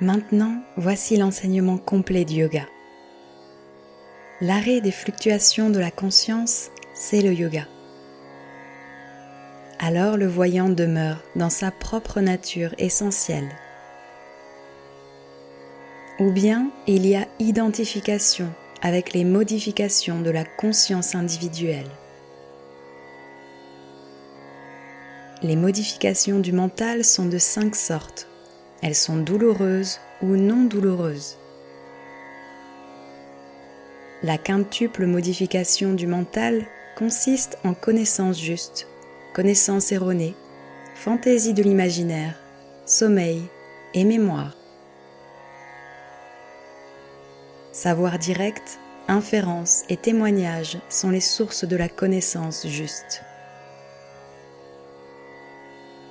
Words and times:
Maintenant, 0.00 0.62
voici 0.78 1.18
l'enseignement 1.18 1.76
complet 1.76 2.24
du 2.24 2.36
yoga. 2.36 2.66
L'arrêt 4.40 4.80
des 4.80 4.92
fluctuations 4.92 5.68
de 5.68 5.78
la 5.78 5.90
conscience, 5.90 6.70
c'est 6.94 7.20
le 7.20 7.34
yoga. 7.34 7.66
Alors 9.78 10.16
le 10.16 10.26
voyant 10.26 10.70
demeure 10.70 11.22
dans 11.36 11.50
sa 11.50 11.70
propre 11.70 12.20
nature 12.20 12.74
essentielle. 12.78 13.50
Ou 16.18 16.32
bien 16.32 16.70
il 16.86 17.06
y 17.06 17.14
a 17.14 17.28
identification 17.38 18.50
avec 18.80 19.12
les 19.12 19.24
modifications 19.24 20.22
de 20.22 20.30
la 20.30 20.44
conscience 20.46 21.14
individuelle. 21.14 21.90
Les 25.42 25.56
modifications 25.56 26.38
du 26.38 26.52
mental 26.52 27.04
sont 27.04 27.26
de 27.26 27.36
cinq 27.36 27.76
sortes 27.76 28.29
elles 28.82 28.94
sont 28.94 29.16
douloureuses 29.16 30.00
ou 30.22 30.36
non 30.36 30.64
douloureuses. 30.64 31.36
La 34.22 34.38
quintuple 34.38 35.06
modification 35.06 35.94
du 35.94 36.06
mental 36.06 36.64
consiste 36.96 37.58
en 37.64 37.72
connaissance 37.72 38.38
juste, 38.38 38.86
connaissance 39.34 39.92
erronée, 39.92 40.34
fantaisie 40.94 41.54
de 41.54 41.62
l'imaginaire, 41.62 42.34
sommeil 42.84 43.42
et 43.94 44.04
mémoire. 44.04 44.56
Savoir 47.72 48.18
direct, 48.18 48.78
inférence 49.08 49.84
et 49.88 49.96
témoignage 49.96 50.78
sont 50.90 51.10
les 51.10 51.20
sources 51.20 51.64
de 51.64 51.76
la 51.76 51.88
connaissance 51.88 52.66
juste. 52.66 53.22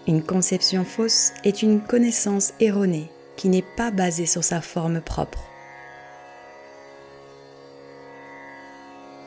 Une 0.10 0.24
conception 0.24 0.86
fausse 0.86 1.34
est 1.44 1.62
une 1.62 1.82
connaissance 1.82 2.54
erronée 2.60 3.12
qui 3.36 3.48
n'est 3.48 3.64
pas 3.78 3.92
basée 3.92 4.26
sur 4.26 4.44
sa 4.44 4.60
forme 4.60 5.02
propre, 5.02 5.44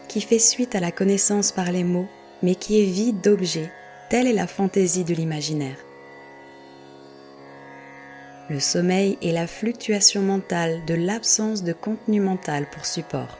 qui 0.08 0.20
fait 0.20 0.40
suite 0.40 0.74
à 0.74 0.80
la 0.80 0.90
connaissance 0.90 1.52
par 1.52 1.70
les 1.70 1.84
mots, 1.84 2.08
mais 2.42 2.56
qui 2.56 2.82
est 2.82 2.90
vide 2.90 3.20
d'objets, 3.20 3.70
telle 4.10 4.26
est 4.26 4.32
la 4.32 4.48
fantaisie 4.48 5.04
de 5.04 5.14
l'imaginaire. 5.14 5.78
Le 8.50 8.58
sommeil 8.58 9.18
est 9.22 9.30
la 9.30 9.46
fluctuation 9.46 10.20
mentale 10.22 10.84
de 10.84 10.94
l'absence 10.94 11.62
de 11.62 11.72
contenu 11.72 12.18
mental 12.18 12.66
pour 12.72 12.86
support. 12.86 13.38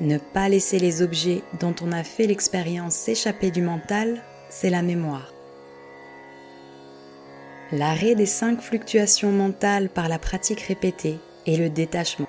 Ne 0.00 0.16
pas 0.16 0.48
laisser 0.48 0.78
les 0.78 1.02
objets 1.02 1.42
dont 1.60 1.74
on 1.82 1.92
a 1.92 2.02
fait 2.04 2.26
l'expérience 2.26 2.94
s'échapper 2.94 3.50
du 3.50 3.60
mental 3.60 4.22
c'est 4.48 4.70
la 4.70 4.82
mémoire. 4.82 5.32
L'arrêt 7.72 8.14
des 8.14 8.26
cinq 8.26 8.60
fluctuations 8.60 9.32
mentales 9.32 9.88
par 9.88 10.08
la 10.08 10.18
pratique 10.18 10.60
répétée 10.60 11.18
est 11.46 11.56
le 11.56 11.68
détachement. 11.68 12.28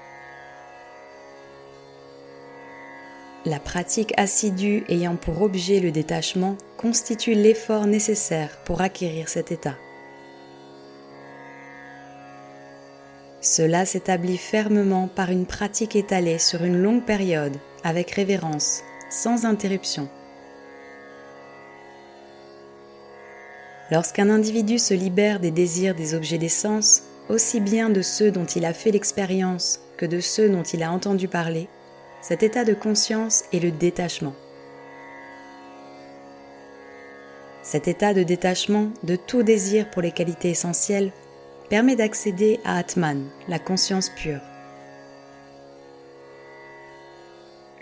La 3.46 3.60
pratique 3.60 4.14
assidue 4.18 4.84
ayant 4.90 5.16
pour 5.16 5.42
objet 5.42 5.80
le 5.80 5.92
détachement 5.92 6.58
constitue 6.76 7.34
l'effort 7.34 7.86
nécessaire 7.86 8.58
pour 8.66 8.82
acquérir 8.82 9.30
cet 9.30 9.52
état. 9.52 9.76
Cela 13.40 13.86
s'établit 13.86 14.38
fermement 14.38 15.08
par 15.08 15.30
une 15.30 15.46
pratique 15.46 15.96
étalée 15.96 16.40
sur 16.40 16.64
une 16.64 16.82
longue 16.82 17.06
période, 17.06 17.56
avec 17.84 18.12
révérence, 18.12 18.82
sans 19.10 19.46
interruption. 19.46 20.10
Lorsqu'un 23.90 24.30
individu 24.30 24.80
se 24.80 24.94
libère 24.94 25.40
des 25.40 25.52
désirs 25.52 25.96
des 25.96 26.14
objets 26.14 26.38
des 26.38 26.50
sens, 26.50 27.04
aussi 27.30 27.62
bien 27.62 27.90
de 27.90 28.02
ceux 28.02 28.32
dont 28.32 28.46
il 28.46 28.66
a 28.66 28.74
fait 28.74 28.92
l'expérience 28.92 29.80
que 29.96 30.06
de 30.06 30.20
ceux 30.20 30.50
dont 30.50 30.64
il 30.64 30.84
a 30.84 30.92
entendu 30.92 31.28
parler, 31.28 31.68
cet 32.22 32.44
état 32.44 32.66
de 32.66 32.74
conscience 32.74 33.46
est 33.54 33.60
le 33.60 33.72
détachement. 33.72 34.34
Cet 37.64 37.88
état 37.88 38.14
de 38.14 38.24
détachement 38.24 38.90
de 39.04 39.16
tout 39.16 39.44
désir 39.44 39.90
pour 39.90 40.02
les 40.02 40.12
qualités 40.12 40.50
essentielles 40.50 41.12
permet 41.70 41.96
d'accéder 41.96 42.60
à 42.66 42.78
Atman, 42.78 43.26
la 43.48 43.60
conscience 43.60 44.10
pure. 44.10 44.42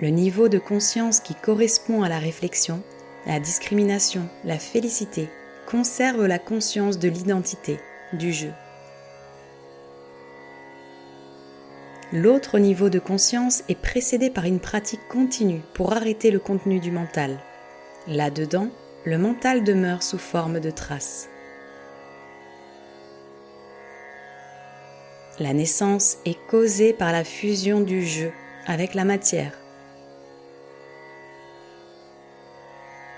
Le 0.02 0.10
niveau 0.10 0.50
de 0.50 0.60
conscience 0.60 1.20
qui 1.20 1.36
correspond 1.36 2.04
à 2.04 2.10
la 2.10 2.20
réflexion, 2.20 2.82
la 3.26 3.40
discrimination, 3.40 4.28
la 4.44 4.60
félicité 4.60 5.30
conserve 5.66 6.26
la 6.26 6.40
conscience 6.40 7.00
de 7.00 7.10
l'identité, 7.10 7.80
du 8.14 8.32
jeu. 8.32 8.52
L'autre 12.14 12.60
niveau 12.60 12.90
de 12.90 13.00
conscience 13.00 13.64
est 13.68 13.80
précédé 13.80 14.30
par 14.30 14.46
une 14.46 14.60
pratique 14.60 15.08
continue 15.10 15.62
pour 15.74 15.94
arrêter 15.94 16.32
le 16.32 16.40
contenu 16.40 16.80
du 16.80 16.92
mental. 16.92 17.40
Là-dedans, 18.08 18.70
le 19.06 19.18
mental 19.18 19.64
demeure 19.64 20.04
sous 20.04 20.20
forme 20.20 20.60
de 20.60 20.70
traces. 20.70 21.30
La 25.40 25.54
naissance 25.54 26.18
est 26.26 26.38
causée 26.48 26.94
par 26.94 27.12
la 27.12 27.24
fusion 27.24 27.82
du 27.82 28.06
jeu 28.06 28.32
avec 28.68 28.94
la 28.94 29.04
matière 29.04 29.52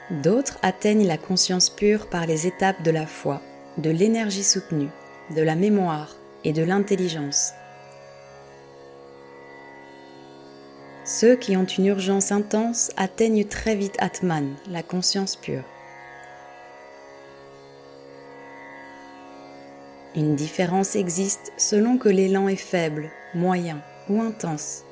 D'autres 0.09 0.57
atteignent 0.61 1.05
la 1.05 1.17
conscience 1.17 1.69
pure 1.69 2.07
par 2.07 2.25
les 2.25 2.47
étapes 2.47 2.81
de 2.81 2.91
la 2.91 3.05
foi, 3.05 3.41
de 3.77 3.89
l'énergie 3.89 4.43
soutenue, 4.43 4.89
de 5.35 5.41
la 5.41 5.55
mémoire 5.55 6.15
et 6.45 6.53
de 6.53 6.63
l'intelligence. 6.63 7.51
Ceux 11.03 11.35
qui 11.35 11.57
ont 11.57 11.65
une 11.65 11.87
urgence 11.87 12.31
intense 12.31 12.91
atteignent 12.95 13.45
très 13.45 13.75
vite 13.75 13.95
Atman, 13.99 14.55
la 14.69 14.81
conscience 14.81 15.35
pure. 15.35 15.63
Une 20.15 20.35
différence 20.35 20.95
existe 20.95 21.51
selon 21.57 21.97
que 21.97 22.09
l'élan 22.09 22.47
est 22.47 22.55
faible, 22.55 23.11
moyen 23.35 23.81
ou 24.09 24.21
intense. 24.21 24.83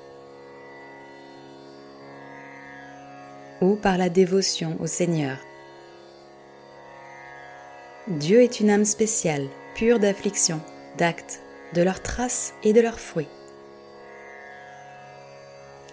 Ou 3.61 3.75
par 3.75 3.97
la 3.97 4.09
dévotion 4.09 4.77
au 4.79 4.87
Seigneur. 4.87 5.37
Dieu 8.07 8.41
est 8.41 8.59
une 8.59 8.69
âme 8.69 8.85
spéciale, 8.85 9.47
pure 9.73 9.99
d'affliction, 9.99 10.61
d'actes, 10.97 11.39
de 11.73 11.81
leurs 11.81 12.01
traces 12.01 12.53
et 12.63 12.71
de 12.71 12.81
leurs 12.81 12.99
fruits. 12.99 13.27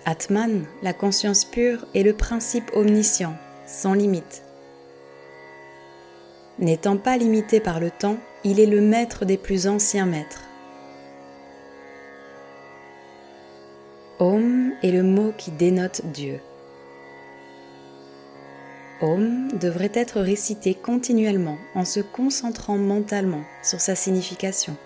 Atman, 0.04 0.66
la 0.82 0.92
conscience 0.92 1.44
pure, 1.44 1.86
est 1.94 2.02
le 2.02 2.12
principe 2.12 2.70
omniscient, 2.74 3.34
sans 3.66 3.94
limite. 3.94 4.42
N'étant 6.58 6.96
pas 6.96 7.16
limité 7.16 7.60
par 7.60 7.80
le 7.80 7.90
temps, 7.90 8.18
il 8.44 8.60
est 8.60 8.66
le 8.66 8.80
maître 8.80 9.24
des 9.24 9.38
plus 9.38 9.66
anciens 9.66 10.06
maîtres. 10.06 10.42
Om 14.18 14.72
est 14.82 14.90
le 14.90 15.02
mot 15.02 15.32
qui 15.36 15.50
dénote 15.50 16.02
Dieu. 16.12 16.40
Om 19.02 19.48
devrait 19.58 19.90
être 19.94 20.20
récité 20.20 20.74
continuellement 20.74 21.58
en 21.74 21.84
se 21.84 21.98
concentrant 21.98 22.78
mentalement 22.78 23.42
sur 23.64 23.80
sa 23.80 23.96
signification. 23.96 24.76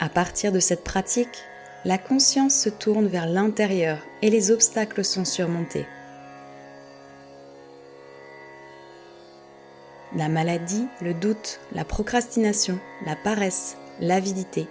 À 0.00 0.08
partir 0.08 0.52
de 0.52 0.58
cette 0.58 0.84
pratique, 0.84 1.44
la 1.84 1.98
conscience 1.98 2.54
se 2.54 2.70
tourne 2.70 3.08
vers 3.08 3.26
l'intérieur 3.26 3.98
et 4.22 4.30
les 4.30 4.50
obstacles 4.50 5.04
sont 5.04 5.26
surmontés. 5.26 5.84
La 10.16 10.30
maladie, 10.30 10.86
le 11.02 11.12
doute, 11.12 11.60
la 11.72 11.84
procrastination, 11.84 12.78
la 13.04 13.16
paresse, 13.16 13.76
l'avidité, 14.00 14.66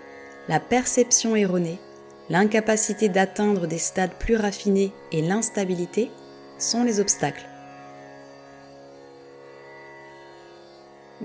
la 0.49 0.59
perception 0.59 1.35
erronée 1.35 1.79
l'incapacité 2.29 3.09
d'atteindre 3.09 3.67
des 3.67 3.77
stades 3.77 4.13
plus 4.19 4.35
raffinés 4.35 4.91
et 5.11 5.21
l'instabilité 5.21 6.11
sont 6.57 6.83
les 6.83 6.99
obstacles. 6.99 7.45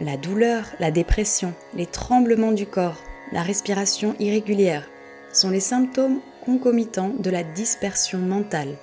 La 0.00 0.16
douleur, 0.16 0.64
la 0.80 0.90
dépression, 0.90 1.54
les 1.74 1.86
tremblements 1.86 2.52
du 2.52 2.66
corps, 2.66 2.98
la 3.32 3.42
respiration 3.42 4.16
irrégulière 4.18 4.88
sont 5.32 5.50
les 5.50 5.60
symptômes 5.60 6.20
concomitants 6.44 7.12
de 7.18 7.30
la 7.30 7.42
dispersion 7.42 8.18
mentale. 8.18 8.76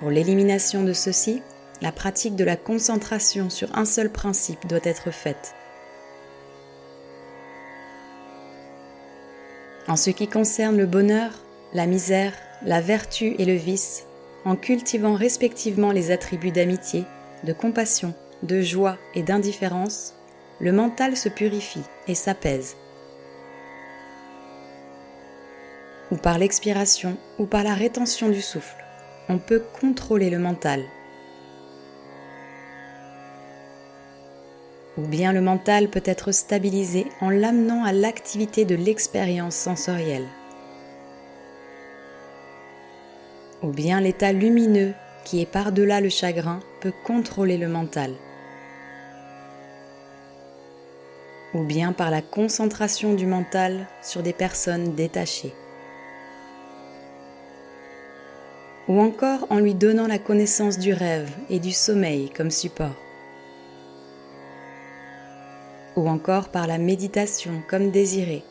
Pour 0.00 0.10
l'élimination 0.10 0.82
de 0.82 0.92
ceci, 0.92 1.42
la 1.80 1.92
pratique 1.92 2.36
de 2.36 2.44
la 2.44 2.56
concentration 2.56 3.50
sur 3.50 3.76
un 3.76 3.84
seul 3.84 4.10
principe 4.10 4.66
doit 4.66 4.80
être 4.84 5.10
faite. 5.10 5.54
En 9.86 9.96
ce 9.96 10.10
qui 10.10 10.28
concerne 10.28 10.78
le 10.78 10.86
bonheur, 10.86 11.30
la 11.74 11.86
misère, 11.86 12.32
la 12.64 12.80
vertu 12.80 13.34
et 13.38 13.44
le 13.44 13.52
vice, 13.52 14.06
en 14.46 14.56
cultivant 14.56 15.14
respectivement 15.14 15.92
les 15.92 16.10
attributs 16.10 16.52
d'amitié, 16.52 17.04
de 17.44 17.52
compassion, 17.52 18.14
de 18.42 18.62
joie 18.62 18.96
et 19.14 19.22
d'indifférence, 19.22 20.14
le 20.58 20.72
mental 20.72 21.16
se 21.16 21.28
purifie 21.28 21.82
et 22.08 22.14
s'apaise. 22.14 22.76
Ou 26.10 26.16
par 26.16 26.38
l'expiration 26.38 27.18
ou 27.38 27.44
par 27.44 27.62
la 27.62 27.74
rétention 27.74 28.30
du 28.30 28.40
souffle, 28.40 28.84
on 29.28 29.38
peut 29.38 29.62
contrôler 29.80 30.30
le 30.30 30.38
mental. 30.38 30.82
Ou 34.96 35.02
bien 35.02 35.32
le 35.32 35.40
mental 35.40 35.88
peut 35.88 36.02
être 36.04 36.30
stabilisé 36.30 37.06
en 37.20 37.28
l'amenant 37.28 37.84
à 37.84 37.92
l'activité 37.92 38.64
de 38.64 38.76
l'expérience 38.76 39.56
sensorielle. 39.56 40.26
Ou 43.62 43.68
bien 43.68 44.00
l'état 44.00 44.32
lumineux 44.32 44.92
qui 45.24 45.40
est 45.40 45.50
par-delà 45.50 46.00
le 46.00 46.10
chagrin 46.10 46.60
peut 46.80 46.92
contrôler 47.02 47.56
le 47.56 47.66
mental. 47.66 48.12
Ou 51.54 51.64
bien 51.64 51.92
par 51.92 52.10
la 52.10 52.20
concentration 52.20 53.14
du 53.14 53.26
mental 53.26 53.86
sur 54.02 54.22
des 54.22 54.32
personnes 54.32 54.94
détachées. 54.94 55.54
Ou 58.86 59.00
encore 59.00 59.46
en 59.50 59.58
lui 59.58 59.74
donnant 59.74 60.06
la 60.06 60.18
connaissance 60.18 60.78
du 60.78 60.92
rêve 60.92 61.30
et 61.48 61.58
du 61.58 61.72
sommeil 61.72 62.28
comme 62.30 62.50
support. 62.50 63.03
Ou 65.96 66.08
encore 66.08 66.48
par 66.48 66.66
la 66.66 66.78
méditation 66.78 67.62
comme 67.68 67.90
désiré 67.90 68.42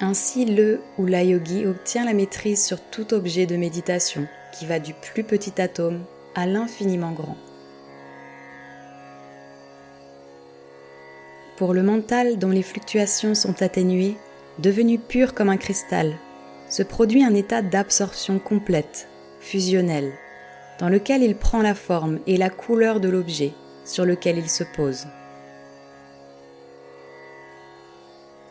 Ainsi, 0.00 0.44
le 0.44 0.80
ou 0.98 1.06
la 1.06 1.22
yogi 1.22 1.66
obtient 1.66 2.04
la 2.04 2.12
maîtrise 2.12 2.62
sur 2.62 2.80
tout 2.80 3.14
objet 3.14 3.46
de 3.46 3.56
méditation 3.56 4.26
qui 4.52 4.66
va 4.66 4.78
du 4.78 4.92
plus 4.92 5.24
petit 5.24 5.60
atome 5.60 6.04
à 6.34 6.46
l'infiniment 6.46 7.12
grand. 7.12 7.36
Pour 11.56 11.72
le 11.72 11.82
mental 11.82 12.38
dont 12.38 12.50
les 12.50 12.62
fluctuations 12.62 13.34
sont 13.34 13.62
atténuées, 13.62 14.16
devenu 14.58 14.98
pur 14.98 15.32
comme 15.32 15.48
un 15.48 15.56
cristal, 15.56 16.14
se 16.68 16.82
produit 16.82 17.24
un 17.24 17.34
état 17.34 17.62
d'absorption 17.62 18.38
complète, 18.38 19.08
fusionnelle, 19.40 20.12
dans 20.78 20.88
lequel 20.88 21.22
il 21.22 21.36
prend 21.36 21.62
la 21.62 21.74
forme 21.74 22.18
et 22.26 22.36
la 22.36 22.50
couleur 22.50 23.00
de 23.00 23.08
l'objet 23.08 23.52
sur 23.84 24.04
lequel 24.04 24.38
il 24.38 24.50
se 24.50 24.64
pose. 24.64 25.06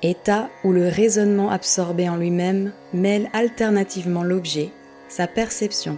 état 0.05 0.49
où 0.63 0.71
le 0.71 0.87
raisonnement 0.87 1.49
absorbé 1.49 2.07
en 2.09 2.17
lui-même 2.17 2.71
mêle 2.93 3.29
alternativement 3.33 4.23
l'objet, 4.23 4.69
sa 5.07 5.27
perception, 5.27 5.97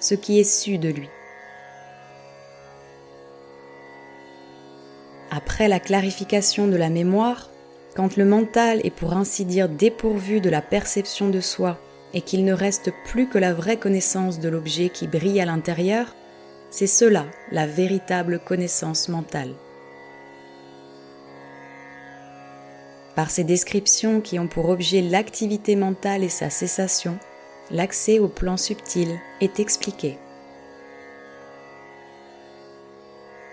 ce 0.00 0.14
qui 0.14 0.40
est 0.40 0.44
su 0.44 0.78
de 0.78 0.88
lui. 0.88 1.08
Après 5.30 5.68
la 5.68 5.80
clarification 5.80 6.68
de 6.68 6.76
la 6.76 6.90
mémoire, 6.90 7.50
quand 7.96 8.16
le 8.16 8.24
mental 8.24 8.80
est 8.84 8.90
pour 8.90 9.14
ainsi 9.14 9.44
dire 9.44 9.68
dépourvu 9.68 10.40
de 10.40 10.50
la 10.50 10.62
perception 10.62 11.28
de 11.28 11.40
soi 11.40 11.78
et 12.14 12.22
qu'il 12.22 12.44
ne 12.44 12.52
reste 12.52 12.92
plus 13.04 13.28
que 13.28 13.38
la 13.38 13.52
vraie 13.52 13.76
connaissance 13.76 14.38
de 14.38 14.48
l'objet 14.48 14.88
qui 14.88 15.08
brille 15.08 15.40
à 15.40 15.44
l'intérieur, 15.44 16.14
c'est 16.70 16.86
cela 16.86 17.26
la 17.52 17.66
véritable 17.66 18.38
connaissance 18.38 19.08
mentale. 19.08 19.52
Par 23.16 23.30
ces 23.30 23.44
descriptions 23.44 24.20
qui 24.20 24.38
ont 24.38 24.48
pour 24.48 24.68
objet 24.68 25.02
l'activité 25.02 25.76
mentale 25.76 26.24
et 26.24 26.28
sa 26.28 26.50
cessation, 26.50 27.18
l'accès 27.70 28.18
au 28.18 28.28
plan 28.28 28.56
subtil 28.56 29.08
est 29.40 29.60
expliqué. 29.60 30.18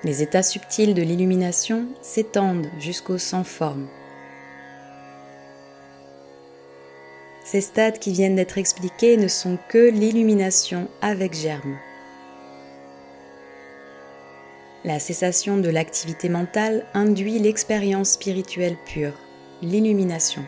Les 0.03 0.23
états 0.23 0.41
subtils 0.41 0.95
de 0.95 1.03
l'illumination 1.03 1.85
s'étendent 2.01 2.69
jusqu'au 2.79 3.19
sans 3.19 3.43
forme. 3.43 3.87
Ces 7.51 7.59
stades 7.59 7.99
qui 7.99 8.13
viennent 8.13 8.37
d'être 8.37 8.57
expliqués 8.57 9.17
ne 9.17 9.27
sont 9.27 9.57
que 9.67 9.89
l'illumination 9.89 10.87
avec 11.01 11.33
germe. 11.33 11.77
La 14.85 14.99
cessation 14.99 15.57
de 15.57 15.67
l'activité 15.67 16.29
mentale 16.29 16.85
induit 16.93 17.39
l'expérience 17.39 18.11
spirituelle 18.11 18.77
pure 18.85 19.19
l'illumination. 19.61 20.45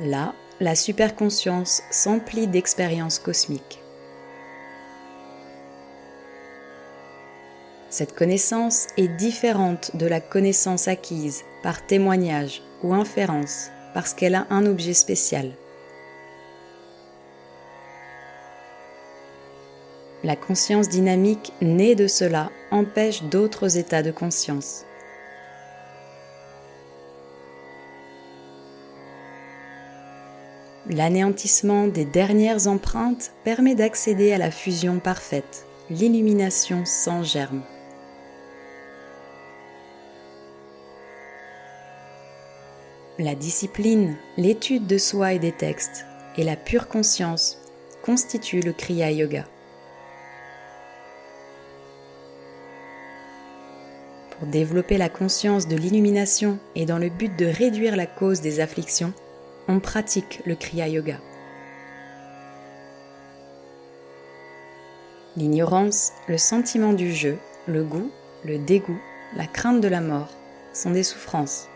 Là, 0.00 0.34
la 0.60 0.74
superconscience 0.74 1.82
s'emplit 1.90 2.46
d'expériences 2.46 3.20
cosmiques. 3.20 3.80
Cette 7.88 8.14
connaissance 8.14 8.86
est 8.98 9.08
différente 9.08 9.96
de 9.96 10.04
la 10.04 10.20
connaissance 10.20 10.88
acquise 10.88 11.42
par 11.62 11.86
témoignage 11.86 12.62
ou 12.82 12.92
inférence 12.92 13.70
parce 13.94 14.14
qu'elle 14.14 14.34
a 14.34 14.46
un 14.50 14.66
objet 14.66 14.94
spécial. 14.94 15.52
La 20.22 20.36
conscience 20.36 20.88
dynamique 20.88 21.52
née 21.62 21.94
de 21.94 22.06
cela 22.06 22.50
empêche 22.70 23.22
d'autres 23.22 23.78
états 23.78 24.02
de 24.02 24.10
conscience. 24.10 24.84
L'anéantissement 30.88 31.86
des 31.86 32.04
dernières 32.04 32.66
empreintes 32.66 33.32
permet 33.44 33.74
d'accéder 33.74 34.32
à 34.32 34.38
la 34.38 34.50
fusion 34.50 34.98
parfaite, 34.98 35.64
l'illumination 35.88 36.84
sans 36.84 37.22
germe. 37.22 37.62
La 43.22 43.34
discipline, 43.34 44.16
l'étude 44.38 44.86
de 44.86 44.96
soi 44.96 45.34
et 45.34 45.38
des 45.38 45.52
textes, 45.52 46.06
et 46.38 46.42
la 46.42 46.56
pure 46.56 46.88
conscience 46.88 47.58
constituent 48.02 48.62
le 48.62 48.72
Kriya 48.72 49.10
Yoga. 49.10 49.44
Pour 54.30 54.48
développer 54.48 54.96
la 54.96 55.10
conscience 55.10 55.68
de 55.68 55.76
l'illumination 55.76 56.58
et 56.74 56.86
dans 56.86 56.96
le 56.96 57.10
but 57.10 57.36
de 57.36 57.44
réduire 57.44 57.94
la 57.94 58.06
cause 58.06 58.40
des 58.40 58.58
afflictions, 58.58 59.12
on 59.68 59.80
pratique 59.80 60.40
le 60.46 60.54
Kriya 60.54 60.88
Yoga. 60.88 61.18
L'ignorance, 65.36 66.12
le 66.26 66.38
sentiment 66.38 66.94
du 66.94 67.12
jeu, 67.12 67.36
le 67.66 67.84
goût, 67.84 68.10
le 68.46 68.56
dégoût, 68.56 68.98
la 69.36 69.46
crainte 69.46 69.82
de 69.82 69.88
la 69.88 70.00
mort 70.00 70.30
sont 70.72 70.92
des 70.92 71.02
souffrances. 71.02 71.69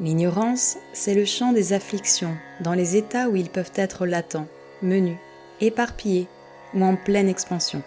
L'ignorance, 0.00 0.76
c'est 0.92 1.14
le 1.14 1.24
champ 1.24 1.52
des 1.52 1.72
afflictions 1.72 2.36
dans 2.60 2.74
les 2.74 2.96
états 2.96 3.28
où 3.28 3.36
ils 3.36 3.48
peuvent 3.48 3.72
être 3.76 4.06
latents, 4.06 4.48
menus, 4.82 5.18
éparpillés 5.60 6.26
ou 6.74 6.82
en 6.82 6.96
pleine 6.96 7.28
expansion. 7.28 7.80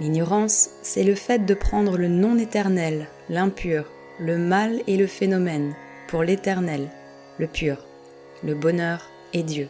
L'ignorance, 0.00 0.70
c'est 0.82 1.04
le 1.04 1.14
fait 1.14 1.46
de 1.46 1.54
prendre 1.54 1.96
le 1.96 2.08
non 2.08 2.36
éternel, 2.38 3.06
l'impur, 3.28 3.84
le 4.18 4.36
mal 4.36 4.82
et 4.88 4.96
le 4.96 5.06
phénomène 5.06 5.76
pour 6.08 6.24
l'éternel, 6.24 6.88
le 7.38 7.46
pur, 7.46 7.86
le 8.42 8.56
bonheur 8.56 9.08
et 9.32 9.44
Dieu. 9.44 9.68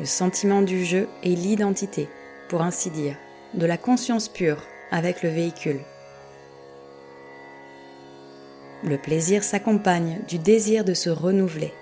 Le 0.00 0.04
sentiment 0.04 0.62
du 0.62 0.84
jeu 0.84 1.08
est 1.22 1.28
l'identité, 1.28 2.08
pour 2.48 2.62
ainsi 2.62 2.90
dire, 2.90 3.14
de 3.54 3.66
la 3.66 3.76
conscience 3.76 4.28
pure 4.28 4.62
avec 4.90 5.22
le 5.22 5.30
véhicule. 5.30 5.80
Le 8.84 8.96
plaisir 8.96 9.42
s'accompagne 9.42 10.20
du 10.28 10.38
désir 10.38 10.84
de 10.84 10.94
se 10.94 11.10
renouveler. 11.10 11.72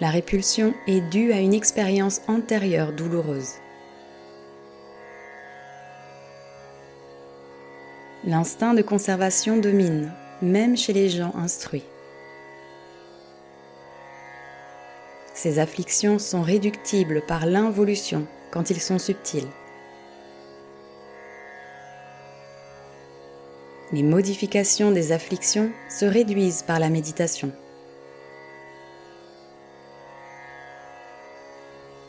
La 0.00 0.10
répulsion 0.10 0.72
est 0.86 1.00
due 1.10 1.32
à 1.32 1.40
une 1.40 1.52
expérience 1.52 2.22
antérieure 2.28 2.92
douloureuse. 2.92 3.54
L'instinct 8.24 8.74
de 8.74 8.82
conservation 8.82 9.56
domine, 9.56 10.12
même 10.40 10.76
chez 10.76 10.92
les 10.92 11.08
gens 11.08 11.34
instruits. 11.36 11.84
Ces 15.42 15.58
afflictions 15.58 16.18
sont 16.18 16.42
réductibles 16.42 17.22
par 17.26 17.46
l'involution 17.46 18.26
quand 18.50 18.68
ils 18.68 18.78
sont 18.78 18.98
subtils. 18.98 19.48
Les 23.90 24.02
modifications 24.02 24.90
des 24.90 25.12
afflictions 25.12 25.70
se 25.88 26.04
réduisent 26.04 26.60
par 26.60 26.78
la 26.78 26.90
méditation. 26.90 27.52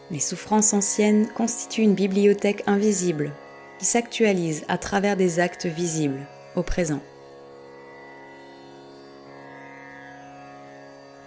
Les 0.10 0.20
souffrances 0.20 0.74
anciennes 0.74 1.30
constituent 1.30 1.84
une 1.84 1.96
bibliothèque 1.96 2.64
invisible 2.68 3.32
qui 3.80 3.86
s'actualise 3.86 4.66
à 4.68 4.78
travers 4.78 5.16
des 5.16 5.40
actes 5.40 5.68
visibles 5.68 6.28
au 6.58 6.64
présent. 6.64 7.00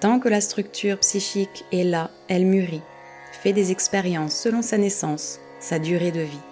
Tant 0.04 0.20
que 0.20 0.28
la 0.28 0.42
structure 0.42 0.98
psychique 0.98 1.64
est 1.72 1.82
là, 1.82 2.10
elle 2.28 2.44
mûrit, 2.44 2.82
fait 3.32 3.54
des 3.54 3.70
expériences 3.70 4.36
selon 4.36 4.60
sa 4.60 4.76
naissance, 4.76 5.40
sa 5.60 5.78
durée 5.78 6.12
de 6.12 6.20
vie. 6.20 6.42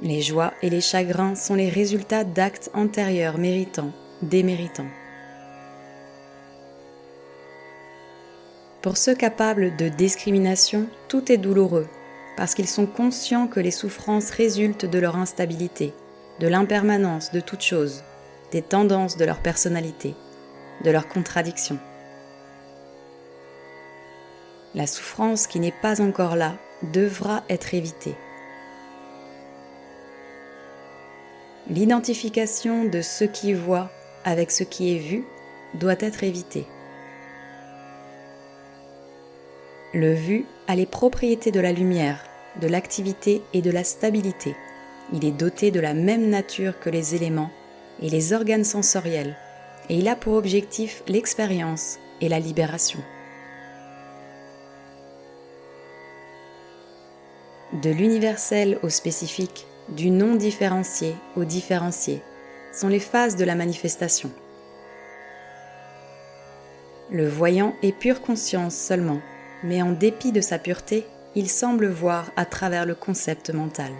Les 0.00 0.22
joies 0.22 0.54
et 0.62 0.70
les 0.70 0.80
chagrins 0.80 1.34
sont 1.34 1.54
les 1.54 1.68
résultats 1.68 2.24
d'actes 2.24 2.70
antérieurs 2.72 3.36
méritants, 3.36 3.92
déméritants. 4.22 4.88
Pour 8.80 8.96
ceux 8.96 9.14
capables 9.14 9.76
de 9.76 9.90
discrimination, 9.90 10.86
tout 11.08 11.30
est 11.30 11.36
douloureux, 11.36 11.88
parce 12.38 12.54
qu'ils 12.54 12.68
sont 12.68 12.86
conscients 12.86 13.48
que 13.48 13.60
les 13.60 13.70
souffrances 13.70 14.30
résultent 14.30 14.86
de 14.86 14.98
leur 14.98 15.16
instabilité, 15.16 15.92
de 16.40 16.48
l'impermanence 16.48 17.32
de 17.32 17.40
toute 17.40 17.60
chose, 17.60 18.02
des 18.52 18.62
tendances 18.62 19.16
de 19.16 19.24
leur 19.24 19.40
personnalité, 19.40 20.14
de 20.84 20.90
leurs 20.90 21.08
contradictions. 21.08 21.78
La 24.74 24.86
souffrance 24.86 25.46
qui 25.46 25.58
n'est 25.58 25.74
pas 25.82 26.00
encore 26.00 26.36
là 26.36 26.54
devra 26.92 27.42
être 27.48 27.74
évitée. 27.74 28.14
L'identification 31.68 32.84
de 32.84 33.00
ce 33.00 33.24
qui 33.24 33.54
voit 33.54 33.90
avec 34.24 34.50
ce 34.50 34.64
qui 34.64 34.94
est 34.94 34.98
vu 34.98 35.24
doit 35.74 36.00
être 36.00 36.22
évitée. 36.22 36.66
Le 39.94 40.12
vu 40.12 40.44
a 40.68 40.74
les 40.74 40.86
propriétés 40.86 41.50
de 41.50 41.60
la 41.60 41.72
lumière, 41.72 42.24
de 42.60 42.66
l'activité 42.66 43.42
et 43.54 43.62
de 43.62 43.70
la 43.70 43.84
stabilité. 43.84 44.54
Il 45.12 45.24
est 45.24 45.32
doté 45.32 45.70
de 45.70 45.80
la 45.80 45.94
même 45.94 46.28
nature 46.28 46.78
que 46.80 46.90
les 46.90 47.14
éléments 47.14 47.50
et 48.00 48.08
les 48.08 48.32
organes 48.32 48.64
sensoriels, 48.64 49.36
et 49.88 49.96
il 49.96 50.08
a 50.08 50.16
pour 50.16 50.34
objectif 50.34 51.02
l'expérience 51.08 51.98
et 52.20 52.28
la 52.28 52.38
libération. 52.38 53.00
De 57.82 57.90
l'universel 57.90 58.78
au 58.82 58.88
spécifique, 58.88 59.66
du 59.88 60.10
non 60.10 60.34
différencié 60.34 61.14
au 61.36 61.44
différencié, 61.44 62.22
sont 62.72 62.88
les 62.88 63.00
phases 63.00 63.36
de 63.36 63.44
la 63.44 63.54
manifestation. 63.54 64.30
Le 67.10 67.28
voyant 67.28 67.74
est 67.82 67.92
pure 67.92 68.22
conscience 68.22 68.74
seulement, 68.74 69.20
mais 69.62 69.82
en 69.82 69.92
dépit 69.92 70.32
de 70.32 70.40
sa 70.40 70.58
pureté, 70.58 71.06
il 71.34 71.48
semble 71.48 71.88
voir 71.88 72.30
à 72.36 72.44
travers 72.44 72.86
le 72.86 72.94
concept 72.94 73.50
mental. 73.50 73.92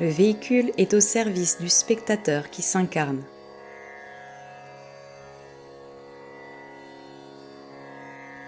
Le 0.00 0.08
véhicule 0.08 0.72
est 0.76 0.92
au 0.92 0.98
service 0.98 1.60
du 1.60 1.68
spectateur 1.68 2.50
qui 2.50 2.62
s'incarne. 2.62 3.22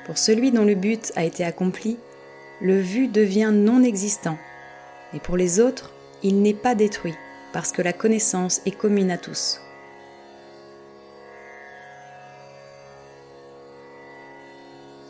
Pour 0.04 0.18
celui 0.18 0.50
dont 0.50 0.64
le 0.64 0.74
but 0.74 1.12
a 1.14 1.22
été 1.22 1.44
accompli, 1.44 1.98
le 2.60 2.80
vu 2.80 3.06
devient 3.06 3.52
non 3.52 3.84
existant, 3.84 4.36
et 5.14 5.20
pour 5.20 5.36
les 5.36 5.60
autres, 5.60 5.92
il 6.24 6.42
n'est 6.42 6.52
pas 6.52 6.74
détruit, 6.74 7.14
parce 7.52 7.70
que 7.70 7.82
la 7.82 7.92
connaissance 7.92 8.60
est 8.66 8.76
commune 8.76 9.12
à 9.12 9.18
tous. 9.18 9.60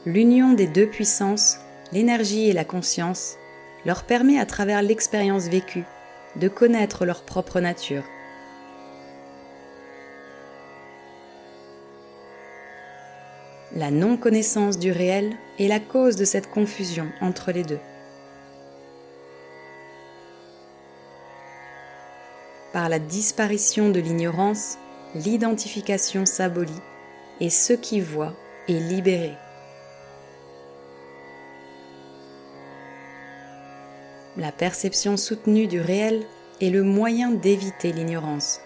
L'union 0.04 0.52
des 0.52 0.66
deux 0.66 0.86
puissances, 0.86 1.56
l'énergie 1.92 2.50
et 2.50 2.52
la 2.52 2.64
conscience, 2.64 3.36
leur 3.86 4.04
permet 4.04 4.38
à 4.38 4.44
travers 4.44 4.82
l'expérience 4.82 5.48
vécue 5.48 5.84
de 6.40 6.48
connaître 6.48 7.04
leur 7.04 7.22
propre 7.22 7.60
nature. 7.60 8.04
La 13.74 13.90
non-connaissance 13.90 14.78
du 14.78 14.90
réel 14.90 15.36
est 15.58 15.68
la 15.68 15.80
cause 15.80 16.16
de 16.16 16.24
cette 16.24 16.48
confusion 16.48 17.08
entre 17.20 17.52
les 17.52 17.62
deux. 17.62 17.80
Par 22.72 22.88
la 22.88 22.98
disparition 22.98 23.90
de 23.90 24.00
l'ignorance, 24.00 24.78
l'identification 25.14 26.26
s'abolit 26.26 26.80
et 27.40 27.50
ce 27.50 27.72
qui 27.72 28.00
voit 28.00 28.34
est 28.68 28.80
libéré. 28.80 29.32
La 34.38 34.52
perception 34.52 35.16
soutenue 35.16 35.66
du 35.66 35.80
réel 35.80 36.26
est 36.60 36.68
le 36.68 36.82
moyen 36.82 37.30
d'éviter 37.30 37.90
l'ignorance. 37.92 38.60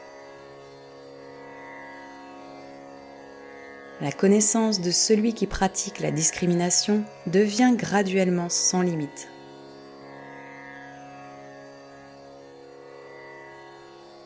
La 4.01 4.11
connaissance 4.11 4.81
de 4.81 4.91
celui 4.91 5.33
qui 5.33 5.47
pratique 5.47 6.01
la 6.01 6.11
discrimination 6.11 7.05
devient 7.29 7.73
graduellement 7.77 8.49
sans 8.49 8.83
limite. 8.83 9.29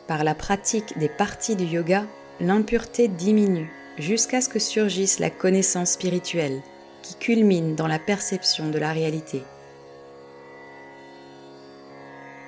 Par 0.07 0.23
la 0.23 0.33
pratique 0.33 0.97
des 0.97 1.09
parties 1.09 1.55
du 1.55 1.65
yoga, 1.65 2.05
l'impureté 2.39 3.07
diminue 3.07 3.71
jusqu'à 3.99 4.41
ce 4.41 4.49
que 4.49 4.59
surgisse 4.59 5.19
la 5.19 5.29
connaissance 5.29 5.91
spirituelle 5.91 6.63
qui 7.03 7.13
culmine 7.15 7.75
dans 7.75 7.87
la 7.87 7.99
perception 7.99 8.69
de 8.69 8.79
la 8.79 8.93
réalité 8.93 9.43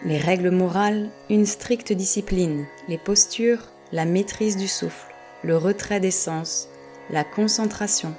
les 0.05 0.17
règles 0.17 0.51
morales, 0.51 1.09
une 1.29 1.45
stricte 1.45 1.91
discipline, 1.91 2.65
les 2.87 2.97
postures, 2.97 3.71
la 3.91 4.05
maîtrise 4.05 4.57
du 4.57 4.67
souffle, 4.67 5.13
le 5.43 5.57
retrait 5.57 5.99
des 5.99 6.11
sens, 6.11 6.69
la 7.09 7.23
concentration, 7.23 8.13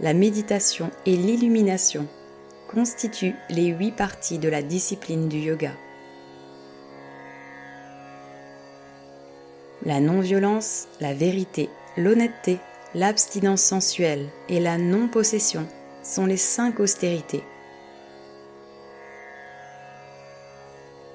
la 0.00 0.14
méditation 0.14 0.90
et 1.06 1.16
l'illumination 1.16 2.06
constituent 2.68 3.36
les 3.50 3.66
huit 3.66 3.92
parties 3.92 4.38
de 4.38 4.48
la 4.48 4.62
discipline 4.62 5.28
du 5.28 5.38
yoga. 5.38 5.72
La 9.84 10.00
non-violence, 10.00 10.86
la 11.00 11.12
vérité, 11.12 11.68
l'honnêteté, 11.96 12.58
l'abstinence 12.94 13.62
sensuelle 13.62 14.28
et 14.48 14.60
la 14.60 14.78
non-possession 14.78 15.66
sont 16.02 16.26
les 16.26 16.36
cinq 16.36 16.78
austérités 16.78 17.42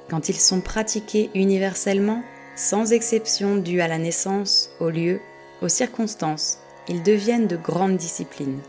quand 0.09 0.29
ils 0.29 0.39
sont 0.39 0.61
pratiqués 0.61 1.29
universellement, 1.35 2.23
sans 2.55 2.93
exception 2.93 3.55
due 3.55 3.81
à 3.81 3.87
la 3.87 3.97
naissance, 3.97 4.69
au 4.79 4.89
lieu, 4.89 5.19
aux 5.61 5.69
circonstances, 5.69 6.59
ils 6.87 7.03
deviennent 7.03 7.47
de 7.47 7.57
grandes 7.57 7.97
disciplines. 7.97 8.61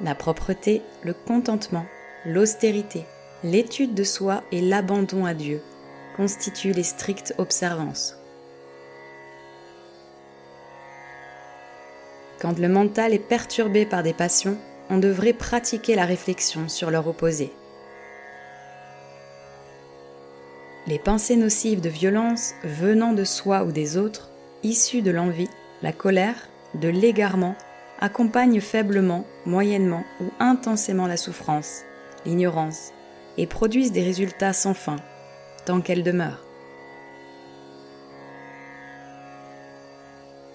La 0.00 0.14
propreté, 0.14 0.82
le 1.02 1.12
contentement, 1.12 1.86
l'austérité, 2.24 3.04
l'étude 3.42 3.94
de 3.94 4.04
soi 4.04 4.42
et 4.52 4.60
l'abandon 4.60 5.24
à 5.24 5.34
Dieu 5.34 5.60
constituent 6.16 6.72
les 6.72 6.84
strictes 6.84 7.34
observances. 7.38 8.16
Quand 12.40 12.58
le 12.58 12.68
mental 12.68 13.12
est 13.14 13.18
perturbé 13.18 13.86
par 13.86 14.04
des 14.04 14.12
passions, 14.12 14.58
on 14.90 14.98
devrait 14.98 15.32
pratiquer 15.32 15.96
la 15.96 16.04
réflexion 16.04 16.68
sur 16.68 16.90
leur 16.90 17.08
opposé. 17.08 17.52
Les 20.88 20.98
pensées 20.98 21.36
nocives 21.36 21.82
de 21.82 21.90
violence 21.90 22.54
venant 22.64 23.12
de 23.12 23.22
soi 23.22 23.62
ou 23.64 23.72
des 23.72 23.98
autres, 23.98 24.30
issues 24.62 25.02
de 25.02 25.10
l'envie, 25.10 25.50
la 25.82 25.92
colère, 25.92 26.48
de 26.72 26.88
l'égarement, 26.88 27.56
accompagnent 28.00 28.62
faiblement, 28.62 29.26
moyennement 29.44 30.02
ou 30.22 30.30
intensément 30.40 31.06
la 31.06 31.18
souffrance, 31.18 31.82
l'ignorance, 32.24 32.92
et 33.36 33.46
produisent 33.46 33.92
des 33.92 34.02
résultats 34.02 34.54
sans 34.54 34.72
fin, 34.72 34.96
tant 35.66 35.82
qu'elles 35.82 36.02
demeurent. 36.02 36.46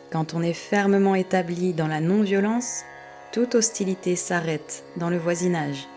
Quand 0.10 0.34
on 0.34 0.42
est 0.42 0.54
fermement 0.54 1.13
établi 1.13 1.74
dans 1.74 1.88
la 1.88 2.02
non-violence, 2.02 2.86
toute 3.32 3.54
hostilité 3.54 4.16
s'arrête 4.16 4.84
dans 4.98 5.12
le 5.12 5.18
voisinage 5.20 5.88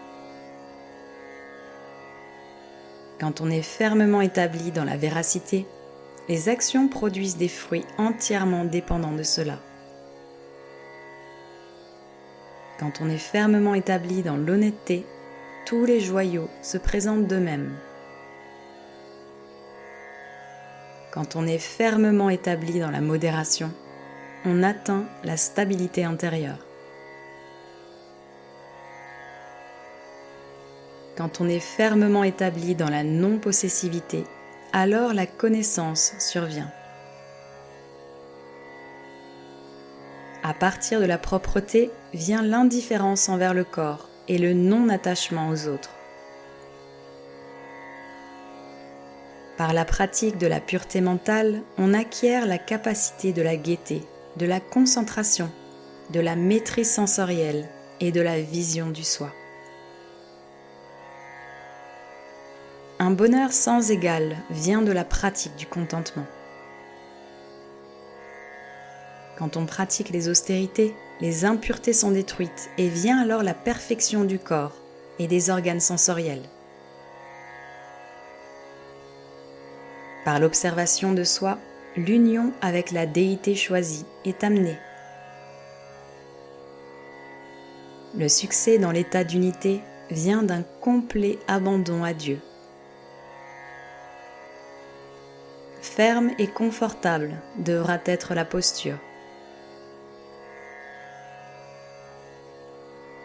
Quand 3.19 3.41
on 3.41 3.51
est 3.51 3.63
fermement 3.63 4.21
établi 4.21 4.73
dans 4.73 4.85
la 4.85 4.99
véracité, 4.99 5.67
les 6.29 6.49
actions 6.51 6.89
produisent 6.89 7.39
des 7.39 7.49
fruits 7.49 7.85
entièrement 7.97 8.65
dépendants 8.65 9.15
de 9.15 9.23
cela. 9.23 9.59
Quand 12.79 13.01
on 13.01 13.09
est 13.09 13.17
fermement 13.17 13.75
établi 13.75 14.23
dans 14.23 14.37
l'honnêteté, 14.37 15.07
tous 15.65 15.87
les 15.87 16.01
joyaux 16.01 16.51
se 16.61 16.77
présentent 16.77 17.27
d'eux-mêmes. 17.27 17.75
Quand 21.11 21.37
on 21.37 21.47
est 21.47 21.59
fermement 21.59 22.29
établi 22.29 22.81
dans 22.81 22.91
la 22.91 23.01
modération, 23.01 23.73
on 24.45 24.63
atteint 24.63 25.07
la 25.25 25.39
stabilité 25.39 26.05
intérieure. 26.05 26.66
Quand 31.17 31.41
on 31.41 31.49
est 31.49 31.61
fermement 31.61 32.25
établi 32.25 32.75
dans 32.75 32.91
la 32.91 33.03
non-possessivité, 33.03 34.25
alors 34.73 35.15
la 35.15 35.27
connaissance 35.27 36.13
survient. 36.19 36.71
À 40.43 40.53
partir 40.53 41.01
de 41.01 41.07
la 41.07 41.17
propreté 41.17 41.91
vient 42.13 42.43
l'indifférence 42.43 43.29
envers 43.31 43.55
le 43.55 43.65
corps 43.65 44.09
et 44.29 44.37
le 44.37 44.53
non-attachement 44.53 45.49
aux 45.49 45.67
autres. 45.69 45.91
Par 49.57 49.73
la 49.73 49.87
pratique 49.87 50.37
de 50.37 50.47
la 50.47 50.61
pureté 50.61 51.01
mentale, 51.01 51.63
on 51.79 51.95
acquiert 51.95 52.47
la 52.47 52.59
capacité 52.59 53.33
de 53.33 53.41
la 53.41 53.57
gaieté, 53.57 54.03
de 54.37 54.45
la 54.45 54.61
concentration, 54.61 55.51
de 56.11 56.21
la 56.21 56.37
maîtrise 56.37 56.91
sensorielle 56.91 57.67
et 58.01 58.13
de 58.13 58.21
la 58.21 58.39
vision 58.39 58.91
du 58.91 59.03
soi. 59.03 59.33
Un 62.99 63.11
bonheur 63.11 63.53
sans 63.53 63.91
égal 63.91 64.39
vient 64.49 64.81
de 64.81 64.91
la 64.91 65.05
pratique 65.05 65.55
du 65.57 65.67
contentement. 65.67 66.25
Quand 69.37 69.59
on 69.59 69.67
pratique 69.67 70.09
les 70.09 70.31
austérités, 70.31 70.95
les 71.21 71.45
impuretés 71.45 71.93
sont 71.93 72.11
détruites 72.11 72.71
et 72.79 72.89
vient 72.89 73.21
alors 73.21 73.43
la 73.43 73.53
perfection 73.53 74.25
du 74.25 74.39
corps 74.39 74.73
et 75.19 75.27
des 75.27 75.51
organes 75.51 75.81
sensoriels. 75.81 76.49
Par 80.25 80.41
l'observation 80.41 81.13
de 81.13 81.23
soi, 81.23 81.59
l'union 81.99 82.55
avec 82.63 82.93
la 82.93 83.05
déité 83.05 83.55
choisie 83.55 84.07
est 84.25 84.43
amenée. 84.43 84.79
Le 88.17 88.31
succès 88.31 88.79
dans 88.79 88.91
l'état 88.91 89.23
d'unité 89.23 89.83
vient 90.11 90.43
d'un 90.43 90.63
complet 90.81 91.39
abandon 91.47 92.03
à 92.03 92.15
Dieu. 92.15 92.41
Ferme 95.87 96.33
et 96.39 96.49
confortable 96.49 97.41
devra 97.57 97.99
être 98.05 98.35
la 98.35 98.45
posture. 98.45 98.99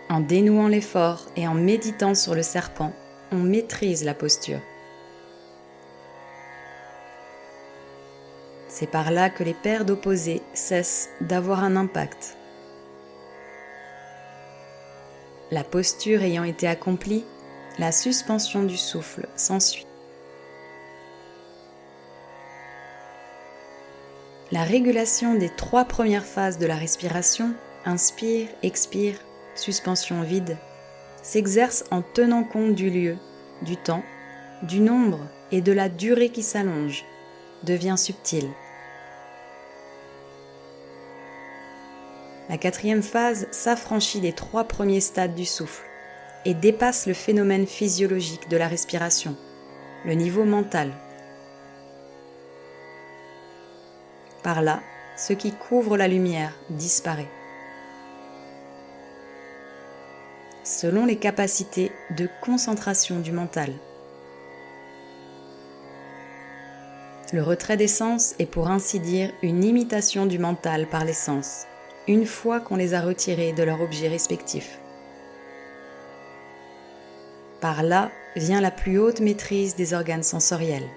En 0.10 0.22
dénouant 0.22 0.70
l'effort 0.70 1.25
et 1.36 1.50
en 1.50 1.53
méditant 1.53 2.15
sur 2.15 2.34
le 2.34 2.44
serpent, 2.44 2.94
on 3.34 3.39
maîtrise 3.39 4.06
la 4.06 4.13
posture. 4.13 4.62
C'est 8.70 8.89
par 8.89 9.12
là 9.12 9.30
que 9.30 9.44
les 9.44 9.56
paires 9.56 9.84
d'opposés 9.84 10.41
cessent 10.53 11.10
d'avoir 11.20 11.65
un 11.65 11.75
impact. 11.75 12.38
La 15.50 15.65
posture 15.65 16.22
ayant 16.22 16.46
été 16.46 16.68
accomplie, 16.68 17.25
la 17.80 17.91
suspension 17.91 18.63
du 18.63 18.77
souffle 18.77 19.27
s'ensuit. 19.36 19.88
La 24.51 24.63
régulation 24.63 25.36
des 25.36 25.48
trois 25.50 25.86
premières 25.86 26.25
phases 26.25 26.58
de 26.58 26.65
la 26.65 26.75
respiration, 26.75 27.53
inspire, 27.86 28.50
expire, 28.63 29.15
suspension 29.55 30.24
vide, 30.24 30.58
s'exerce 31.24 31.86
en 31.89 32.01
tenant 32.01 32.43
compte 32.43 32.75
du 32.75 32.89
lieu, 32.89 33.15
du 33.62 33.77
temps, 33.77 34.03
du 34.63 34.81
nombre 34.81 35.20
et 35.53 35.62
de 35.62 35.72
la 35.72 35.88
durée 35.88 36.29
qui 36.29 36.43
s'allonge, 36.43 37.05
devient 37.63 37.96
subtile. 37.98 38.50
La 42.50 42.58
quatrième 42.58 43.03
phase 43.03 43.48
s'affranchit 43.51 44.20
des 44.20 44.34
trois 44.34 44.65
premiers 44.65 45.00
stades 45.00 45.36
du 45.36 45.46
souffle 45.46 45.86
et 46.43 46.53
dépasse 46.53 47.08
le 47.08 47.13
phénomène 47.13 47.67
physiologique 47.67 48.50
de 48.50 48.58
la 48.58 48.67
respiration, 48.67 49.38
le 50.04 50.13
niveau 50.13 50.43
mental. 50.43 50.91
Par 54.43 54.62
là, 54.62 54.82
ce 55.17 55.34
qui 55.34 55.51
couvre 55.51 55.97
la 55.97 56.08
lumière 56.08 56.54
disparaît. 56.69 57.30
Selon 60.63 61.06
les 61.06 61.17
capacités 61.17 61.91
de 62.17 62.30
concentration 62.41 63.19
du 63.19 63.32
mental. 63.32 63.71
Le 67.34 67.43
retrait 67.43 67.77
des 67.77 67.88
sens 67.88 68.36
est 68.39 68.45
pour 68.45 68.69
ainsi 68.69 68.99
dire 68.99 69.32
une 69.41 69.63
imitation 69.63 70.25
du 70.25 70.38
mental 70.38 70.88
par 70.88 71.06
les 71.06 71.13
sens 71.13 71.65
une 72.08 72.25
fois 72.25 72.60
qu'on 72.60 72.75
les 72.75 72.93
a 72.93 73.01
retirés 73.01 73.54
de 73.54 73.63
leur 73.63 73.82
objet 73.82 74.08
respectif. 74.08 74.80
Par 77.60 77.84
là 77.84 78.12
vient 78.36 78.62
la 78.62 78.71
plus 78.71 78.97
haute 78.97 79.19
maîtrise 79.19 79.75
des 79.75 79.93
organes 79.93 80.23
sensoriels. 80.23 80.88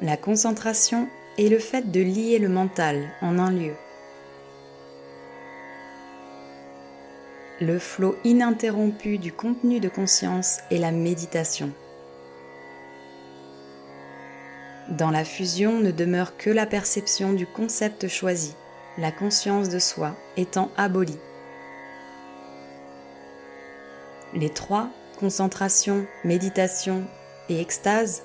La 0.00 0.16
concentration 0.16 1.08
est 1.38 1.48
le 1.48 1.58
fait 1.58 1.90
de 1.90 2.00
lier 2.00 2.38
le 2.38 2.48
mental 2.48 3.08
en 3.20 3.36
un 3.36 3.50
lieu. 3.50 3.74
Le 7.60 7.80
flot 7.80 8.16
ininterrompu 8.22 9.18
du 9.18 9.32
contenu 9.32 9.80
de 9.80 9.88
conscience 9.88 10.58
est 10.70 10.78
la 10.78 10.92
méditation. 10.92 11.72
Dans 14.88 15.10
la 15.10 15.24
fusion 15.24 15.80
ne 15.80 15.90
demeure 15.90 16.36
que 16.36 16.50
la 16.50 16.64
perception 16.64 17.32
du 17.32 17.48
concept 17.48 18.06
choisi, 18.06 18.54
la 18.98 19.10
conscience 19.10 19.68
de 19.68 19.80
soi 19.80 20.14
étant 20.36 20.70
abolie. 20.76 21.18
Les 24.32 24.50
trois, 24.50 24.90
concentration, 25.18 26.06
méditation 26.22 27.04
et 27.48 27.60
extase, 27.60 28.22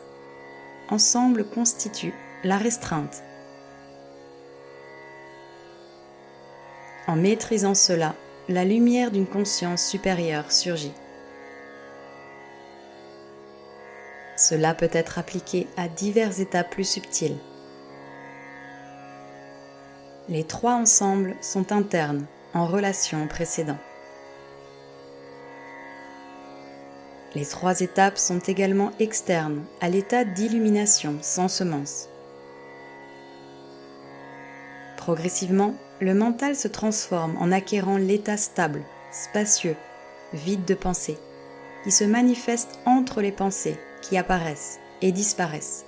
ensemble 0.89 1.45
constituent 1.45 2.13
la 2.43 2.57
restreinte. 2.57 3.23
En 7.07 7.15
maîtrisant 7.15 7.75
cela, 7.75 8.15
la 8.49 8.65
lumière 8.65 9.11
d'une 9.11 9.27
conscience 9.27 9.85
supérieure 9.85 10.51
surgit. 10.51 10.93
Cela 14.35 14.73
peut 14.73 14.89
être 14.91 15.19
appliqué 15.19 15.67
à 15.77 15.87
divers 15.87 16.39
états 16.39 16.63
plus 16.63 16.87
subtils. 16.87 17.37
Les 20.29 20.43
trois 20.43 20.73
ensembles 20.73 21.35
sont 21.41 21.71
internes 21.71 22.25
en 22.53 22.65
relation 22.65 23.23
au 23.23 23.27
Les 27.35 27.45
trois 27.45 27.81
étapes 27.81 28.17
sont 28.17 28.39
également 28.39 28.91
externes 28.99 29.63
à 29.81 29.89
l'état 29.89 30.23
d'illumination 30.23 31.17
sans 31.21 31.47
semence. 31.47 32.07
Progressivement, 34.97 35.73
le 35.99 36.13
mental 36.13 36.55
se 36.55 36.67
transforme 36.67 37.35
en 37.39 37.51
acquérant 37.51 37.97
l'état 37.97 38.37
stable, 38.37 38.83
spacieux, 39.11 39.75
vide 40.33 40.65
de 40.65 40.75
pensée, 40.75 41.17
qui 41.83 41.91
se 41.91 42.03
manifeste 42.03 42.79
entre 42.85 43.21
les 43.21 43.31
pensées 43.31 43.77
qui 44.01 44.17
apparaissent 44.17 44.79
et 45.01 45.11
disparaissent. 45.11 45.85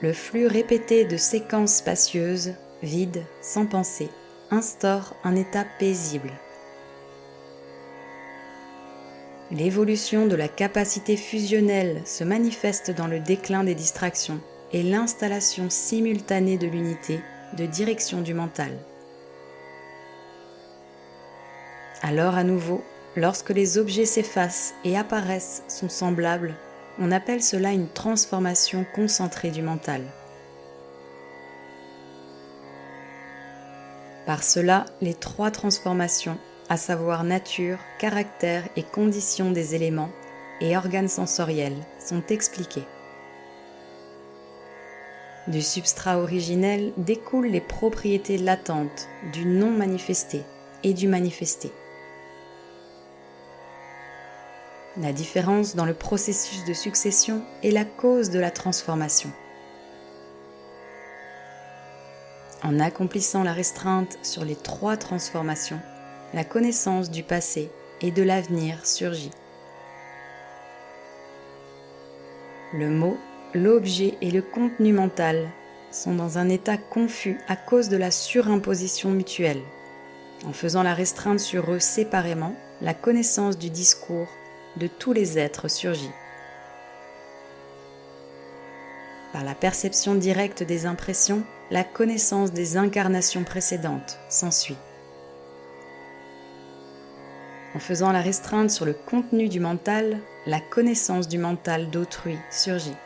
Le 0.00 0.12
flux 0.12 0.46
répété 0.46 1.04
de 1.04 1.16
séquences 1.16 1.76
spacieuses, 1.76 2.54
vides, 2.82 3.24
sans 3.40 3.66
pensée, 3.66 4.08
instaure 4.50 5.14
un 5.22 5.36
état 5.36 5.64
paisible. 5.78 6.32
L'évolution 9.52 10.26
de 10.26 10.34
la 10.34 10.48
capacité 10.48 11.16
fusionnelle 11.16 12.02
se 12.04 12.24
manifeste 12.24 12.90
dans 12.90 13.06
le 13.06 13.20
déclin 13.20 13.62
des 13.62 13.74
distractions 13.74 14.40
et 14.72 14.82
l'installation 14.82 15.70
simultanée 15.70 16.58
de 16.58 16.66
l'unité 16.66 17.20
de 17.56 17.66
direction 17.66 18.22
du 18.22 18.34
mental. 18.34 18.70
Alors 22.02 22.34
à 22.34 22.44
nouveau, 22.44 22.82
Lorsque 23.14 23.50
les 23.50 23.76
objets 23.76 24.06
s'effacent 24.06 24.74
et 24.84 24.96
apparaissent 24.96 25.62
sont 25.68 25.90
semblables, 25.90 26.54
on 26.98 27.12
appelle 27.12 27.42
cela 27.42 27.72
une 27.72 27.88
transformation 27.88 28.86
concentrée 28.94 29.50
du 29.50 29.60
mental. 29.60 30.02
Par 34.24 34.42
cela, 34.42 34.86
les 35.02 35.12
trois 35.12 35.50
transformations, 35.50 36.38
à 36.72 36.78
savoir 36.78 37.22
nature, 37.22 37.76
caractère 37.98 38.66
et 38.76 38.82
conditions 38.82 39.50
des 39.50 39.74
éléments 39.74 40.08
et 40.62 40.74
organes 40.74 41.06
sensoriels, 41.06 41.76
sont 42.00 42.22
expliquées. 42.30 42.86
Du 45.48 45.60
substrat 45.60 46.18
originel 46.18 46.94
découlent 46.96 47.50
les 47.50 47.60
propriétés 47.60 48.38
latentes 48.38 49.06
du 49.34 49.44
non 49.44 49.70
manifesté 49.70 50.44
et 50.82 50.94
du 50.94 51.08
manifesté. 51.08 51.70
La 54.96 55.12
différence 55.12 55.76
dans 55.76 55.84
le 55.84 55.92
processus 55.92 56.64
de 56.64 56.72
succession 56.72 57.44
est 57.62 57.70
la 57.70 57.84
cause 57.84 58.30
de 58.30 58.38
la 58.38 58.50
transformation. 58.50 59.30
En 62.62 62.80
accomplissant 62.80 63.42
la 63.42 63.52
restreinte 63.52 64.18
sur 64.22 64.46
les 64.46 64.56
trois 64.56 64.96
transformations, 64.96 65.80
la 66.34 66.44
connaissance 66.44 67.10
du 67.10 67.22
passé 67.22 67.70
et 68.00 68.10
de 68.10 68.22
l'avenir 68.22 68.86
surgit. 68.86 69.30
Le 72.72 72.88
mot, 72.88 73.18
l'objet 73.54 74.14
et 74.22 74.30
le 74.30 74.40
contenu 74.40 74.92
mental 74.92 75.50
sont 75.90 76.14
dans 76.14 76.38
un 76.38 76.48
état 76.48 76.78
confus 76.78 77.38
à 77.48 77.56
cause 77.56 77.90
de 77.90 77.98
la 77.98 78.10
surimposition 78.10 79.10
mutuelle. 79.10 79.60
En 80.46 80.52
faisant 80.52 80.82
la 80.82 80.94
restreinte 80.94 81.38
sur 81.38 81.70
eux 81.70 81.78
séparément, 81.78 82.54
la 82.80 82.94
connaissance 82.94 83.58
du 83.58 83.68
discours 83.68 84.28
de 84.76 84.86
tous 84.86 85.12
les 85.12 85.38
êtres 85.38 85.68
surgit. 85.68 86.10
Par 89.34 89.44
la 89.44 89.54
perception 89.54 90.14
directe 90.14 90.62
des 90.62 90.86
impressions, 90.86 91.42
la 91.70 91.84
connaissance 91.84 92.52
des 92.52 92.76
incarnations 92.76 93.44
précédentes 93.44 94.18
s'ensuit. 94.28 94.76
En 97.74 97.78
faisant 97.78 98.12
la 98.12 98.20
restreinte 98.20 98.70
sur 98.70 98.84
le 98.84 98.92
contenu 98.92 99.48
du 99.48 99.58
mental, 99.58 100.18
la 100.46 100.60
connaissance 100.60 101.26
du 101.26 101.38
mental 101.38 101.88
d'autrui 101.88 102.36
surgit. 102.50 102.96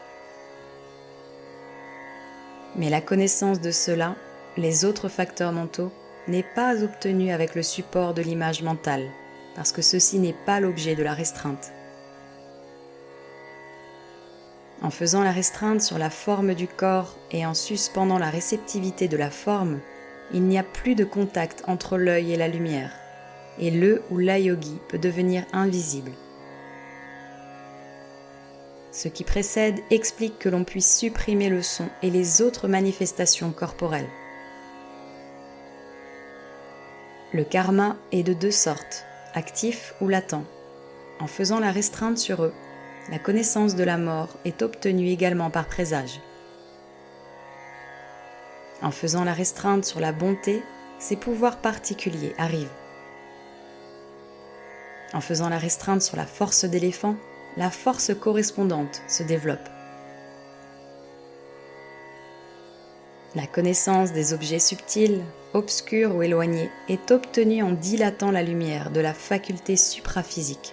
Mais 2.75 2.91
la 2.91 3.01
connaissance 3.01 3.61
de 3.61 3.71
cela, 3.71 4.17
les 4.57 4.85
autres 4.85 5.09
facteurs 5.09 5.53
mentaux, 5.53 5.93
n'est 6.29 6.45
pas 6.55 6.83
obtenue 6.83 7.31
avec 7.31 7.55
le 7.55 7.63
support 7.63 8.13
de 8.13 8.23
l'image 8.23 8.63
mentale, 8.63 9.07
parce 9.55 9.71
que 9.71 9.83
ceci 9.83 10.19
n'est 10.19 10.37
pas 10.45 10.59
l'objet 10.59 10.97
de 10.97 11.03
la 11.05 11.15
restreinte. 11.15 11.73
En 14.83 14.91
faisant 14.91 15.23
la 15.23 15.33
restreinte 15.33 15.81
sur 15.81 15.97
la 15.97 16.11
forme 16.11 16.55
du 16.55 16.67
corps 16.67 17.17
et 17.31 17.47
en 17.47 17.55
suspendant 17.55 18.19
la 18.19 18.31
réceptivité 18.31 19.09
de 19.09 19.17
la 19.17 19.31
forme, 19.31 19.81
il 20.35 20.43
n'y 20.43 20.59
a 20.59 20.65
plus 20.65 20.97
de 20.97 21.05
contact 21.05 21.63
entre 21.67 21.97
l'œil 21.97 22.33
et 22.33 22.37
la 22.37 22.49
lumière, 22.49 22.93
et 23.59 23.71
le 23.71 24.03
ou 24.11 24.19
la 24.19 24.38
yogi 24.38 24.79
peut 24.88 24.99
devenir 24.99 25.45
invisible. 25.53 26.12
Ce 28.92 29.09
qui 29.09 29.25
précède 29.25 29.81
explique 29.90 30.38
que 30.38 30.49
l'on 30.49 30.64
puisse 30.64 30.99
supprimer 30.99 31.51
le 31.51 31.62
son 31.62 31.88
et 32.03 32.11
les 32.11 32.40
autres 32.40 32.66
manifestations 32.66 33.53
corporelles. 33.53 34.09
Le 37.35 37.45
karma 37.45 37.97
est 38.12 38.23
de 38.23 38.33
deux 38.33 38.51
sortes, 38.51 39.05
actif 39.35 39.95
ou 40.01 40.09
latent. 40.09 40.45
En 41.21 41.27
faisant 41.27 41.61
la 41.61 41.73
restreinte 41.73 42.16
sur 42.16 42.42
eux, 42.42 42.55
la 43.11 43.19
connaissance 43.19 43.75
de 43.75 43.85
la 43.85 43.99
mort 43.99 44.31
est 44.45 44.62
obtenue 44.62 45.09
également 45.09 45.51
par 45.51 45.66
présage. 45.66 46.21
En 48.81 48.90
faisant 48.90 49.25
la 49.25 49.35
restreinte 49.35 49.85
sur 49.85 50.01
la 50.01 50.12
bonté, 50.12 50.62
ces 50.99 51.16
pouvoirs 51.16 51.59
particuliers 51.59 52.35
arrivent. 52.38 52.73
En 55.12 55.21
faisant 55.21 55.49
la 55.49 55.59
restreinte 55.59 56.03
sur 56.03 56.16
la 56.16 56.27
force 56.27 56.64
d'éléphant, 56.64 57.16
la 57.57 57.71
force 57.71 58.12
correspondante 58.14 59.03
se 59.09 59.23
développe. 59.23 59.69
La 63.35 63.47
connaissance 63.47 64.12
des 64.12 64.33
objets 64.33 64.59
subtils, 64.59 65.23
obscurs 65.53 66.14
ou 66.14 66.23
éloignés 66.23 66.71
est 66.88 67.11
obtenue 67.11 67.62
en 67.62 67.71
dilatant 67.71 68.31
la 68.31 68.42
lumière 68.42 68.90
de 68.90 69.01
la 69.01 69.12
faculté 69.12 69.77
supraphysique. 69.77 70.73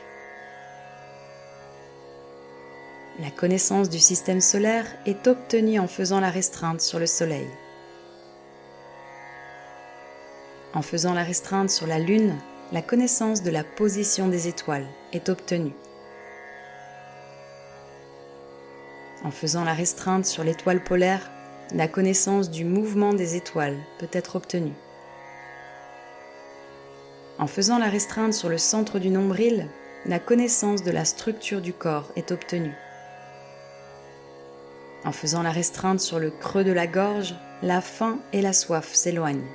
La 3.19 3.29
connaissance 3.29 3.89
du 3.89 3.99
système 3.99 4.41
solaire 4.41 4.87
est 5.05 5.27
obtenue 5.27 5.77
en 5.77 5.87
faisant 5.87 6.19
la 6.19 6.29
restreinte 6.29 6.81
sur 6.81 6.99
le 6.99 7.05
Soleil. 7.05 7.47
En 10.73 10.81
faisant 10.81 11.13
la 11.13 11.23
restreinte 11.23 11.69
sur 11.69 11.85
la 11.85 11.99
Lune, 11.99 12.35
la 12.73 12.81
connaissance 12.81 13.43
de 13.43 13.51
la 13.51 13.63
position 13.63 14.29
des 14.29 14.47
étoiles 14.47 14.87
est 15.11 15.29
obtenue. 15.29 15.75
En 19.23 19.29
faisant 19.29 19.63
la 19.63 19.75
restreinte 19.75 20.25
sur 20.25 20.43
l'étoile 20.43 20.83
polaire, 20.83 21.29
la 21.75 21.87
connaissance 21.87 22.49
du 22.49 22.65
mouvement 22.65 23.13
des 23.13 23.35
étoiles 23.35 23.77
peut 23.99 24.09
être 24.11 24.35
obtenue. 24.35 24.73
En 27.37 27.45
faisant 27.45 27.77
la 27.77 27.89
restreinte 27.89 28.33
sur 28.33 28.49
le 28.49 28.57
centre 28.57 28.97
du 28.97 29.11
nombril, 29.11 29.67
la 30.07 30.17
connaissance 30.17 30.81
de 30.81 30.91
la 30.91 31.05
structure 31.05 31.61
du 31.61 31.73
corps 31.73 32.11
est 32.15 32.31
obtenue. 32.31 32.73
En 35.05 35.11
faisant 35.11 35.43
la 35.43 35.51
restreinte 35.51 35.99
sur 35.99 36.17
le 36.17 36.31
creux 36.31 36.63
de 36.63 36.71
la 36.71 36.87
gorge, 36.87 37.35
la 37.61 37.81
faim 37.81 38.17
et 38.33 38.41
la 38.41 38.51
soif 38.51 38.91
s'éloignent. 38.93 39.45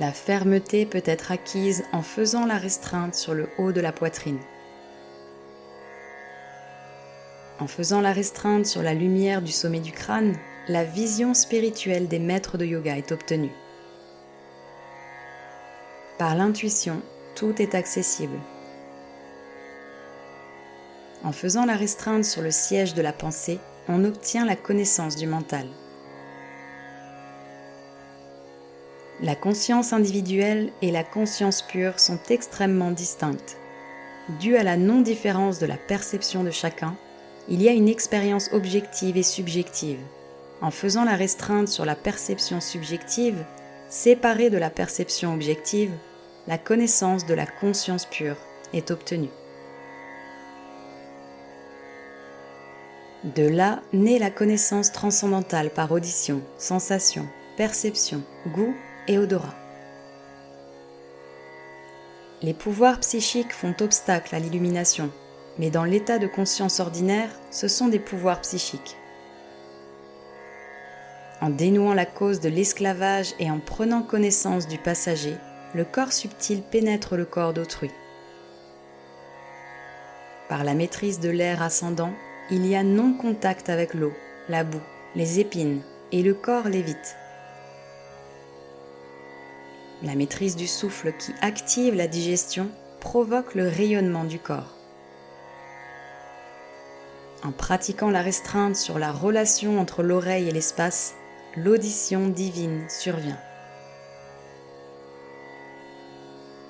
La 0.00 0.12
fermeté 0.12 0.86
peut 0.86 1.02
être 1.04 1.32
acquise 1.32 1.84
en 1.92 2.02
faisant 2.02 2.46
la 2.46 2.56
restreinte 2.56 3.16
sur 3.16 3.34
le 3.34 3.48
haut 3.58 3.72
de 3.72 3.80
la 3.80 3.90
poitrine. 3.90 4.38
En 7.58 7.66
faisant 7.66 8.00
la 8.00 8.12
restreinte 8.12 8.66
sur 8.66 8.82
la 8.82 8.94
lumière 8.94 9.42
du 9.42 9.50
sommet 9.50 9.80
du 9.80 9.90
crâne, 9.90 10.36
la 10.68 10.84
vision 10.84 11.34
spirituelle 11.34 12.06
des 12.06 12.20
maîtres 12.20 12.58
de 12.58 12.64
yoga 12.64 12.96
est 12.96 13.10
obtenue. 13.10 13.50
Par 16.16 16.36
l'intuition, 16.36 17.02
tout 17.34 17.60
est 17.60 17.74
accessible. 17.74 18.38
En 21.24 21.32
faisant 21.32 21.64
la 21.64 21.74
restreinte 21.74 22.24
sur 22.24 22.42
le 22.42 22.52
siège 22.52 22.94
de 22.94 23.02
la 23.02 23.12
pensée, 23.12 23.58
on 23.88 24.04
obtient 24.04 24.44
la 24.44 24.54
connaissance 24.54 25.16
du 25.16 25.26
mental. 25.26 25.66
La 29.20 29.34
conscience 29.34 29.92
individuelle 29.92 30.70
et 30.80 30.92
la 30.92 31.02
conscience 31.02 31.62
pure 31.62 31.98
sont 31.98 32.20
extrêmement 32.30 32.92
distinctes. 32.92 33.56
Due 34.38 34.56
à 34.56 34.62
la 34.62 34.76
non-différence 34.76 35.58
de 35.58 35.66
la 35.66 35.76
perception 35.76 36.44
de 36.44 36.52
chacun, 36.52 36.96
il 37.48 37.60
y 37.60 37.68
a 37.68 37.72
une 37.72 37.88
expérience 37.88 38.50
objective 38.52 39.16
et 39.16 39.24
subjective. 39.24 39.98
En 40.60 40.70
faisant 40.70 41.04
la 41.04 41.16
restreinte 41.16 41.66
sur 41.66 41.84
la 41.84 41.96
perception 41.96 42.60
subjective, 42.60 43.44
séparée 43.88 44.50
de 44.50 44.58
la 44.58 44.70
perception 44.70 45.34
objective, 45.34 45.90
la 46.46 46.58
connaissance 46.58 47.26
de 47.26 47.34
la 47.34 47.46
conscience 47.46 48.06
pure 48.06 48.36
est 48.72 48.92
obtenue. 48.92 49.30
De 53.24 53.48
là 53.48 53.80
naît 53.92 54.20
la 54.20 54.30
connaissance 54.30 54.92
transcendantale 54.92 55.70
par 55.70 55.90
audition, 55.90 56.40
sensation, 56.56 57.26
perception, 57.56 58.22
goût 58.46 58.76
et 59.08 59.18
odorat. 59.18 59.54
Les 62.42 62.54
pouvoirs 62.54 63.00
psychiques 63.00 63.52
font 63.52 63.74
obstacle 63.80 64.34
à 64.34 64.38
l'illumination 64.38 65.10
mais 65.58 65.70
dans 65.70 65.84
l'état 65.84 66.18
de 66.18 66.26
conscience 66.26 66.80
ordinaire, 66.80 67.30
ce 67.50 67.68
sont 67.68 67.88
des 67.88 67.98
pouvoirs 67.98 68.40
psychiques. 68.40 68.96
En 71.40 71.50
dénouant 71.50 71.94
la 71.94 72.06
cause 72.06 72.40
de 72.40 72.48
l'esclavage 72.48 73.34
et 73.38 73.50
en 73.50 73.58
prenant 73.58 74.02
connaissance 74.02 74.66
du 74.66 74.78
passager, 74.78 75.34
le 75.74 75.84
corps 75.84 76.12
subtil 76.12 76.62
pénètre 76.62 77.16
le 77.16 77.24
corps 77.24 77.52
d'autrui. 77.52 77.90
Par 80.48 80.64
la 80.64 80.74
maîtrise 80.74 81.20
de 81.20 81.28
l'air 81.28 81.62
ascendant, 81.62 82.12
il 82.50 82.66
y 82.66 82.74
a 82.74 82.82
non-contact 82.82 83.68
avec 83.68 83.94
l'eau, 83.94 84.12
la 84.48 84.64
boue, 84.64 84.80
les 85.14 85.40
épines, 85.40 85.82
et 86.10 86.22
le 86.22 86.32
corps 86.32 86.68
lévite. 86.68 87.17
La 90.02 90.14
maîtrise 90.14 90.54
du 90.54 90.68
souffle 90.68 91.12
qui 91.18 91.32
active 91.40 91.94
la 91.94 92.06
digestion 92.06 92.70
provoque 93.00 93.56
le 93.56 93.66
rayonnement 93.66 94.24
du 94.24 94.38
corps. 94.38 94.76
En 97.44 97.50
pratiquant 97.50 98.10
la 98.10 98.22
restreinte 98.22 98.76
sur 98.76 98.98
la 98.98 99.10
relation 99.10 99.80
entre 99.80 100.04
l'oreille 100.04 100.48
et 100.48 100.52
l'espace, 100.52 101.14
l'audition 101.56 102.28
divine 102.28 102.84
survient. 102.88 103.38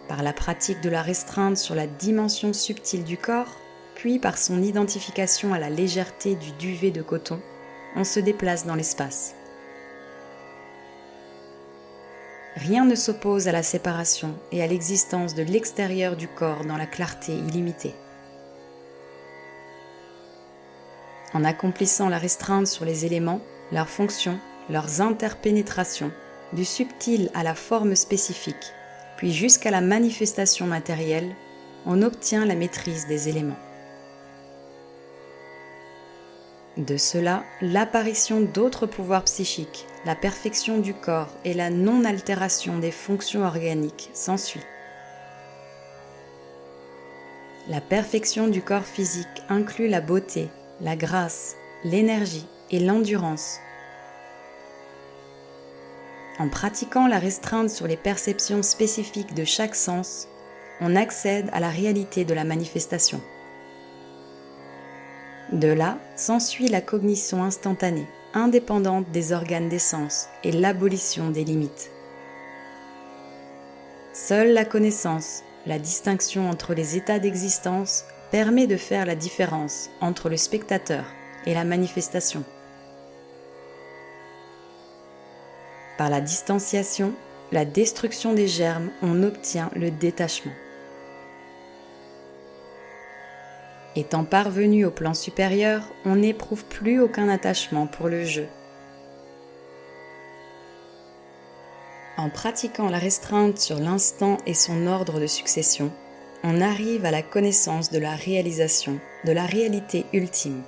Par 0.08 0.22
la 0.22 0.32
pratique 0.32 0.80
de 0.80 0.88
la 0.88 1.02
restreinte 1.02 1.58
sur 1.58 1.74
la 1.74 1.86
dimension 1.86 2.54
subtile 2.54 3.04
du 3.04 3.18
corps, 3.18 3.58
puis 3.94 4.18
par 4.18 4.38
son 4.38 4.62
identification 4.62 5.52
à 5.52 5.58
la 5.58 5.68
légèreté 5.68 6.34
du 6.34 6.52
duvet 6.52 6.90
de 6.90 7.02
coton, 7.02 7.40
on 7.94 8.04
se 8.04 8.20
déplace 8.20 8.64
dans 8.64 8.74
l'espace. 8.74 9.34
Rien 12.56 12.84
ne 12.84 12.94
s'oppose 12.94 13.48
à 13.48 13.52
la 13.52 13.62
séparation 13.62 14.34
et 14.52 14.62
à 14.62 14.66
l'existence 14.66 15.34
de 15.34 15.42
l'extérieur 15.42 16.16
du 16.16 16.28
corps 16.28 16.64
dans 16.64 16.76
la 16.76 16.86
clarté 16.86 17.32
illimitée. 17.32 17.94
en 21.34 21.44
accomplissant 21.44 22.08
la 22.08 22.18
restreinte 22.18 22.66
sur 22.66 22.84
les 22.84 23.06
éléments, 23.06 23.40
leurs 23.72 23.88
fonctions, 23.88 24.38
leurs 24.70 25.00
interpénétrations, 25.00 26.10
du 26.52 26.64
subtil 26.64 27.30
à 27.34 27.42
la 27.42 27.54
forme 27.54 27.94
spécifique, 27.94 28.72
puis 29.16 29.32
jusqu'à 29.32 29.70
la 29.70 29.80
manifestation 29.80 30.66
matérielle, 30.66 31.34
on 31.86 32.02
obtient 32.02 32.46
la 32.46 32.54
maîtrise 32.54 33.06
des 33.06 33.28
éléments. 33.28 33.58
De 36.78 36.96
cela, 36.96 37.42
l'apparition 37.60 38.40
d'autres 38.40 38.86
pouvoirs 38.86 39.24
psychiques, 39.24 39.84
la 40.04 40.14
perfection 40.14 40.78
du 40.78 40.94
corps 40.94 41.34
et 41.44 41.52
la 41.52 41.70
non-altération 41.70 42.78
des 42.78 42.92
fonctions 42.92 43.44
organiques 43.44 44.10
s'ensuit. 44.14 44.62
La 47.68 47.80
perfection 47.80 48.46
du 48.46 48.62
corps 48.62 48.84
physique 48.84 49.26
inclut 49.48 49.88
la 49.88 50.00
beauté, 50.00 50.50
la 50.80 50.94
grâce, 50.94 51.56
l'énergie 51.82 52.46
et 52.70 52.78
l'endurance. 52.78 53.58
En 56.38 56.48
pratiquant 56.48 57.08
la 57.08 57.18
restreinte 57.18 57.70
sur 57.70 57.88
les 57.88 57.96
perceptions 57.96 58.62
spécifiques 58.62 59.34
de 59.34 59.44
chaque 59.44 59.74
sens, 59.74 60.28
on 60.80 60.94
accède 60.94 61.50
à 61.52 61.58
la 61.58 61.70
réalité 61.70 62.24
de 62.24 62.34
la 62.34 62.44
manifestation. 62.44 63.20
De 65.52 65.68
là 65.68 65.96
s'ensuit 66.14 66.68
la 66.68 66.82
cognition 66.82 67.42
instantanée, 67.42 68.06
indépendante 68.34 69.10
des 69.12 69.32
organes 69.32 69.70
des 69.70 69.78
sens 69.78 70.28
et 70.44 70.52
l'abolition 70.52 71.30
des 71.30 71.44
limites. 71.44 71.90
Seule 74.12 74.52
la 74.52 74.66
connaissance, 74.66 75.42
la 75.64 75.78
distinction 75.78 76.50
entre 76.50 76.74
les 76.74 76.96
états 76.96 77.18
d'existence 77.18 78.04
permet 78.30 78.66
de 78.66 78.76
faire 78.76 79.06
la 79.06 79.14
différence 79.14 79.88
entre 80.02 80.28
le 80.28 80.36
spectateur 80.36 81.04
et 81.46 81.54
la 81.54 81.64
manifestation. 81.64 82.44
Par 85.96 86.10
la 86.10 86.20
distanciation, 86.20 87.14
la 87.52 87.64
destruction 87.64 88.34
des 88.34 88.48
germes, 88.48 88.90
on 89.02 89.22
obtient 89.22 89.70
le 89.74 89.90
détachement. 89.90 90.52
Étant 93.98 94.22
parvenu 94.22 94.84
au 94.84 94.92
plan 94.92 95.12
supérieur, 95.12 95.82
on 96.04 96.14
n'éprouve 96.14 96.64
plus 96.64 97.00
aucun 97.00 97.28
attachement 97.28 97.88
pour 97.88 98.06
le 98.06 98.24
jeu. 98.24 98.46
En 102.16 102.30
pratiquant 102.30 102.90
la 102.90 102.98
restreinte 102.98 103.58
sur 103.58 103.80
l'instant 103.80 104.36
et 104.46 104.54
son 104.54 104.86
ordre 104.86 105.18
de 105.18 105.26
succession, 105.26 105.90
on 106.44 106.60
arrive 106.60 107.06
à 107.06 107.10
la 107.10 107.22
connaissance 107.22 107.90
de 107.90 107.98
la 107.98 108.14
réalisation, 108.14 109.00
de 109.24 109.32
la 109.32 109.46
réalité 109.46 110.06
ultime. 110.12 110.62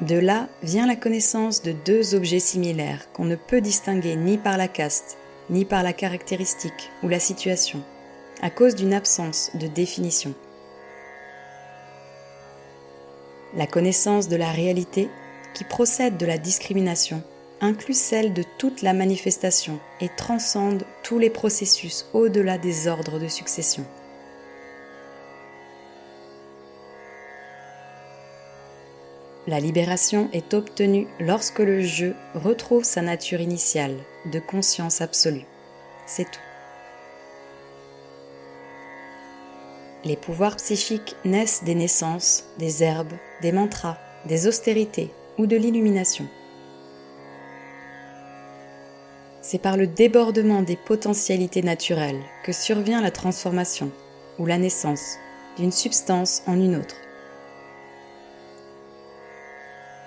De 0.00 0.16
là 0.16 0.48
vient 0.62 0.86
la 0.86 0.96
connaissance 0.96 1.62
de 1.62 1.72
deux 1.72 2.14
objets 2.14 2.40
similaires 2.40 3.12
qu'on 3.12 3.26
ne 3.26 3.36
peut 3.36 3.60
distinguer 3.60 4.16
ni 4.16 4.38
par 4.38 4.56
la 4.56 4.68
caste, 4.68 5.18
ni 5.50 5.66
par 5.66 5.82
la 5.82 5.92
caractéristique 5.92 6.90
ou 7.02 7.08
la 7.08 7.20
situation 7.20 7.84
à 8.42 8.50
cause 8.50 8.74
d'une 8.74 8.94
absence 8.94 9.50
de 9.54 9.66
définition. 9.66 10.34
La 13.54 13.66
connaissance 13.66 14.28
de 14.28 14.36
la 14.36 14.50
réalité, 14.50 15.08
qui 15.54 15.64
procède 15.64 16.18
de 16.18 16.26
la 16.26 16.36
discrimination, 16.36 17.22
inclut 17.60 17.94
celle 17.94 18.34
de 18.34 18.44
toute 18.58 18.82
la 18.82 18.92
manifestation 18.92 19.78
et 20.00 20.10
transcende 20.16 20.84
tous 21.02 21.18
les 21.18 21.30
processus 21.30 22.06
au-delà 22.12 22.58
des 22.58 22.88
ordres 22.88 23.18
de 23.18 23.28
succession. 23.28 23.86
La 29.46 29.60
libération 29.60 30.28
est 30.32 30.54
obtenue 30.54 31.06
lorsque 31.20 31.60
le 31.60 31.80
jeu 31.80 32.16
retrouve 32.34 32.82
sa 32.82 33.00
nature 33.00 33.40
initiale 33.40 33.96
de 34.32 34.40
conscience 34.40 35.00
absolue. 35.00 35.46
C'est 36.04 36.28
tout. 36.28 36.45
Les 40.04 40.16
pouvoirs 40.16 40.56
psychiques 40.56 41.16
naissent 41.24 41.64
des 41.64 41.74
naissances, 41.74 42.44
des 42.58 42.82
herbes, 42.82 43.12
des 43.42 43.52
mantras, 43.52 43.98
des 44.26 44.46
austérités 44.46 45.10
ou 45.38 45.46
de 45.46 45.56
l'illumination. 45.56 46.26
C'est 49.42 49.58
par 49.58 49.76
le 49.76 49.86
débordement 49.86 50.62
des 50.62 50.76
potentialités 50.76 51.62
naturelles 51.62 52.20
que 52.44 52.52
survient 52.52 53.00
la 53.00 53.10
transformation 53.10 53.90
ou 54.38 54.46
la 54.46 54.58
naissance 54.58 55.16
d'une 55.56 55.72
substance 55.72 56.42
en 56.46 56.54
une 56.54 56.76
autre. 56.76 56.96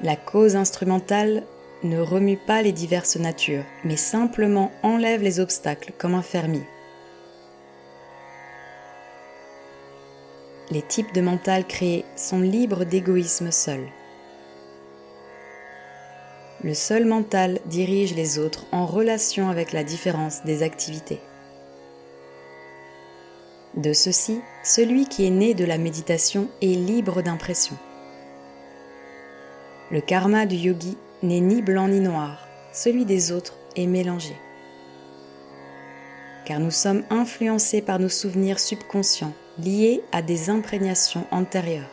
La 0.01 0.15
cause 0.15 0.55
instrumentale 0.55 1.43
ne 1.83 1.99
remue 1.99 2.37
pas 2.37 2.61
les 2.61 2.71
diverses 2.71 3.17
natures, 3.17 3.63
mais 3.83 3.97
simplement 3.97 4.71
enlève 4.83 5.23
les 5.23 5.39
obstacles 5.39 5.93
comme 5.97 6.15
un 6.15 6.21
fermier. 6.21 6.63
Les 10.71 10.81
types 10.83 11.13
de 11.13 11.21
mental 11.21 11.65
créés 11.65 12.05
sont 12.15 12.39
libres 12.39 12.83
d'égoïsme 12.83 13.51
seul. 13.51 13.87
Le 16.63 16.73
seul 16.73 17.05
mental 17.05 17.59
dirige 17.65 18.13
les 18.13 18.37
autres 18.37 18.65
en 18.71 18.85
relation 18.85 19.49
avec 19.49 19.71
la 19.71 19.83
différence 19.83 20.43
des 20.43 20.61
activités. 20.61 21.21
De 23.75 23.93
ceci, 23.93 24.41
celui 24.63 25.07
qui 25.07 25.25
est 25.25 25.31
né 25.31 25.53
de 25.53 25.65
la 25.65 25.77
méditation 25.77 26.49
est 26.61 26.75
libre 26.75 27.21
d'impression. 27.21 27.77
Le 29.89 30.01
karma 30.01 30.45
du 30.45 30.55
yogi 30.55 30.97
n'est 31.23 31.39
ni 31.39 31.61
blanc 31.61 31.87
ni 31.87 31.99
noir, 31.99 32.47
celui 32.73 33.05
des 33.05 33.31
autres 33.31 33.57
est 33.75 33.87
mélangé. 33.87 34.35
Car 36.45 36.59
nous 36.59 36.71
sommes 36.71 37.03
influencés 37.09 37.81
par 37.81 37.99
nos 37.99 38.09
souvenirs 38.09 38.59
subconscients 38.59 39.33
liées 39.63 40.01
à 40.11 40.21
des 40.21 40.49
imprégnations 40.49 41.25
antérieures. 41.31 41.89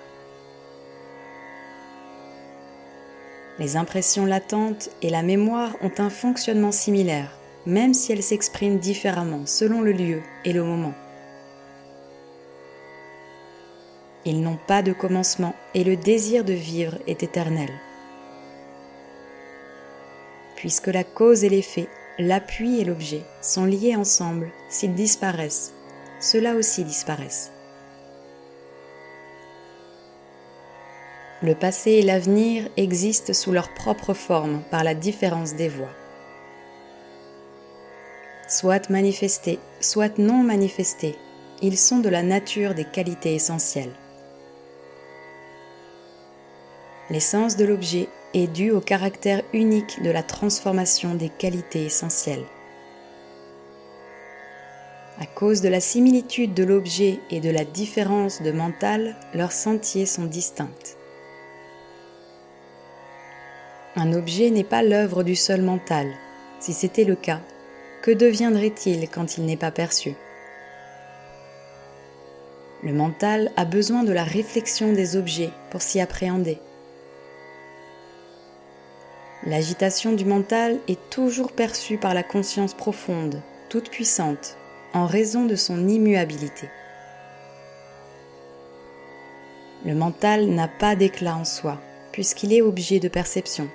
Les 3.59 3.77
impressions 3.77 4.27
latentes 4.27 4.91
et 5.01 5.09
la 5.09 5.23
mémoire 5.23 5.77
ont 5.83 5.93
un 5.99 6.11
fonctionnement 6.11 6.73
similaire, 6.73 7.39
même 7.65 7.95
si 7.95 8.13
elles 8.13 8.23
s'expriment 8.23 8.79
différemment 8.79 9.47
selon 9.47 9.81
le 9.81 9.93
lieu 9.93 10.21
et 10.45 10.53
le 10.53 10.63
moment. 10.63 10.95
Ils 14.27 14.43
n'ont 14.43 14.59
pas 14.67 14.83
de 14.83 14.93
commencement 14.93 15.55
et 15.75 15.85
le 15.85 15.97
désir 15.97 16.45
de 16.45 16.53
vivre 16.53 16.99
est 17.07 17.23
éternel. 17.23 17.71
Puisque 20.57 20.89
la 20.89 21.05
cause 21.05 21.45
et 21.45 21.49
l'effet, 21.49 21.89
l'appui 22.19 22.81
et 22.81 22.85
l'objet 22.85 23.23
sont 23.41 23.65
liés 23.65 23.95
ensemble, 23.95 24.51
s'ils 24.69 24.95
disparaissent, 24.95 25.73
ceux-là 26.21 26.57
aussi 26.57 26.83
disparaissent. 26.85 27.53
Le 31.47 31.55
passé 31.55 31.93
et 31.93 32.03
l'avenir 32.03 32.69
existent 32.77 33.33
sous 33.33 33.53
leur 33.53 33.73
propre 33.73 34.15
forme 34.15 34.65
par 34.73 34.83
la 34.83 34.97
différence 34.97 35.55
des 35.55 35.69
voies. 35.69 35.95
Soit 38.49 38.91
manifestés, 38.91 39.61
soit 39.81 40.19
non 40.19 40.43
manifestés, 40.43 41.15
ils 41.63 41.79
sont 41.79 42.01
de 42.01 42.09
la 42.09 42.25
nature 42.25 42.75
des 42.75 42.85
qualités 42.85 43.37
essentielles. 43.37 43.95
L'essence 47.11 47.57
de 47.57 47.65
l'objet 47.65 48.09
est 48.35 48.49
due 48.49 48.73
au 48.73 48.81
caractère 48.81 49.45
unique 49.53 50.03
de 50.03 50.11
la 50.11 50.25
transformation 50.25 51.15
des 51.15 51.29
qualités 51.29 51.85
essentielles. 51.85 52.47
À 55.21 55.27
cause 55.27 55.61
de 55.61 55.69
la 55.69 55.79
similitude 55.79 56.55
de 56.55 56.65
l'objet 56.65 57.21
et 57.31 57.39
de 57.39 57.51
la 57.51 57.65
différence 57.65 58.43
de 58.43 58.51
mental, 58.51 59.15
leurs 59.33 59.53
sentiers 59.53 60.07
sont 60.07 60.25
distincts. 60.25 60.75
Un 63.99 64.13
objet 64.13 64.51
n'est 64.51 64.63
pas 64.63 64.83
l'œuvre 64.83 65.23
du 65.23 65.35
seul 65.35 65.63
mental. 65.63 66.07
Si 66.61 66.75
c'était 66.75 67.05
le 67.05 67.17
cas, 67.17 67.41
que 68.03 68.11
deviendrait-il 68.11 69.09
quand 69.09 69.39
il 69.39 69.47
n'est 69.47 69.57
pas 69.57 69.71
perçu? 69.71 70.15
Le 72.83 72.93
mental 72.93 73.51
a 73.57 73.65
besoin 73.65 74.05
de 74.05 74.13
la 74.13 74.23
réflexion 74.23 74.93
des 74.93 75.17
objets 75.17 75.49
pour 75.71 75.81
s'y 75.81 75.99
appréhender. 75.99 76.59
L'agitation 79.47 80.13
du 80.13 80.27
mental 80.27 80.79
est 80.89 81.09
toujours 81.09 81.53
perçue 81.53 81.97
par 81.97 82.13
la 82.13 82.23
conscience 82.23 82.75
profonde, 82.75 83.41
toute 83.71 83.89
puissante, 83.89 84.59
en 84.93 85.07
raison 85.07 85.47
de 85.47 85.57
son 85.57 85.89
immuabilité. 85.89 86.69
Le 89.87 89.95
mental 89.95 90.49
n'a 90.49 90.69
pas 90.69 90.97
d'éclat 90.97 91.37
en 91.37 91.47
soi, 91.47 91.81
puisqu'il 92.13 92.53
est 92.53 92.61
objet 92.61 93.01
de 93.01 93.09
perception. 93.09 93.71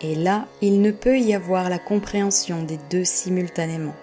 Et 0.00 0.14
là, 0.14 0.46
il 0.62 0.80
ne 0.80 0.92
peut 0.92 1.18
y 1.18 1.34
avoir 1.34 1.68
la 1.68 1.78
compréhension 1.78 2.62
des 2.62 2.78
deux 2.90 3.04
simultanément. 3.04 3.94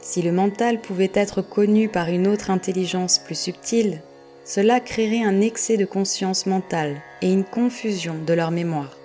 Si 0.00 0.22
le 0.22 0.32
mental 0.32 0.80
pouvait 0.80 1.12
être 1.14 1.42
connu 1.42 1.88
par 1.88 2.08
une 2.08 2.26
autre 2.26 2.50
intelligence 2.50 3.18
plus 3.18 3.38
subtile, 3.38 4.00
cela 4.44 4.80
créerait 4.80 5.24
un 5.24 5.40
excès 5.40 5.76
de 5.76 5.84
conscience 5.84 6.46
mentale 6.46 7.00
et 7.22 7.32
une 7.32 7.44
confusion 7.44 8.14
de 8.26 8.32
leur 8.34 8.50
mémoire. 8.50 8.96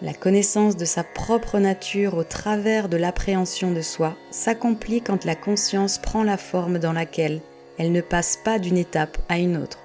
La 0.00 0.14
connaissance 0.14 0.76
de 0.76 0.84
sa 0.84 1.02
propre 1.02 1.58
nature 1.58 2.14
au 2.14 2.22
travers 2.22 2.88
de 2.88 2.96
l'appréhension 2.96 3.72
de 3.72 3.82
soi 3.82 4.16
s'accomplit 4.30 5.02
quand 5.02 5.24
la 5.24 5.34
conscience 5.34 5.98
prend 5.98 6.22
la 6.22 6.36
forme 6.36 6.78
dans 6.78 6.92
laquelle 6.92 7.40
elle 7.78 7.92
ne 7.92 8.00
passe 8.00 8.36
pas 8.36 8.58
d'une 8.58 8.76
étape 8.76 9.18
à 9.28 9.38
une 9.38 9.56
autre. 9.56 9.78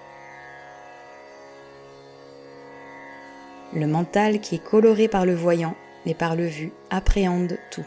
Le 3.74 3.88
mental 3.88 4.40
qui 4.40 4.56
est 4.56 4.64
coloré 4.64 5.08
par 5.08 5.26
le 5.26 5.36
voyant 5.36 5.76
et 6.06 6.14
par 6.14 6.36
le 6.36 6.46
vu 6.46 6.72
appréhende 6.90 7.58
tout. 7.72 7.86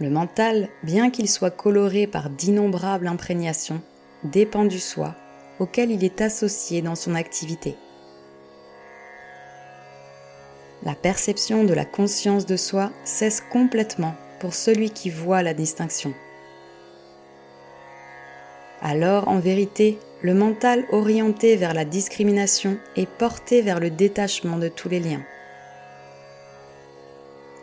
Le 0.00 0.10
mental, 0.10 0.68
bien 0.84 1.10
qu'il 1.10 1.28
soit 1.28 1.50
coloré 1.50 2.06
par 2.06 2.30
d'innombrables 2.30 3.08
imprégnations, 3.08 3.82
dépend 4.22 4.64
du 4.64 4.78
soi 4.78 5.14
auquel 5.58 5.90
il 5.90 6.04
est 6.04 6.20
associé 6.20 6.82
dans 6.82 6.94
son 6.94 7.16
activité. 7.16 7.76
La 10.84 10.94
perception 10.94 11.64
de 11.64 11.74
la 11.74 11.84
conscience 11.84 12.46
de 12.46 12.56
soi 12.56 12.92
cesse 13.04 13.40
complètement 13.40 14.14
pour 14.38 14.54
celui 14.54 14.90
qui 14.90 15.10
voit 15.10 15.42
la 15.42 15.54
distinction. 15.54 16.14
Alors, 18.90 19.28
en 19.28 19.38
vérité, 19.38 19.98
le 20.22 20.32
mental 20.32 20.86
orienté 20.92 21.56
vers 21.56 21.74
la 21.74 21.84
discrimination 21.84 22.78
est 22.96 23.06
porté 23.06 23.60
vers 23.60 23.80
le 23.80 23.90
détachement 23.90 24.56
de 24.56 24.68
tous 24.68 24.88
les 24.88 24.98
liens. 24.98 25.22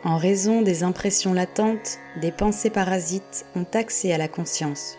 En 0.04 0.18
raison 0.18 0.62
des 0.62 0.84
impressions 0.84 1.34
latentes, 1.34 1.98
des 2.20 2.30
pensées 2.30 2.70
parasites 2.70 3.44
ont 3.56 3.66
accès 3.74 4.12
à 4.12 4.18
la 4.18 4.28
conscience. 4.28 4.96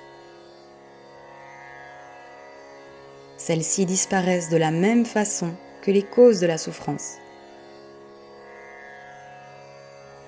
Celles-ci 3.37 3.85
disparaissent 3.85 4.49
de 4.49 4.57
la 4.57 4.71
même 4.71 5.05
façon 5.05 5.53
que 5.81 5.91
les 5.91 6.03
causes 6.03 6.41
de 6.41 6.47
la 6.47 6.57
souffrance. 6.57 7.19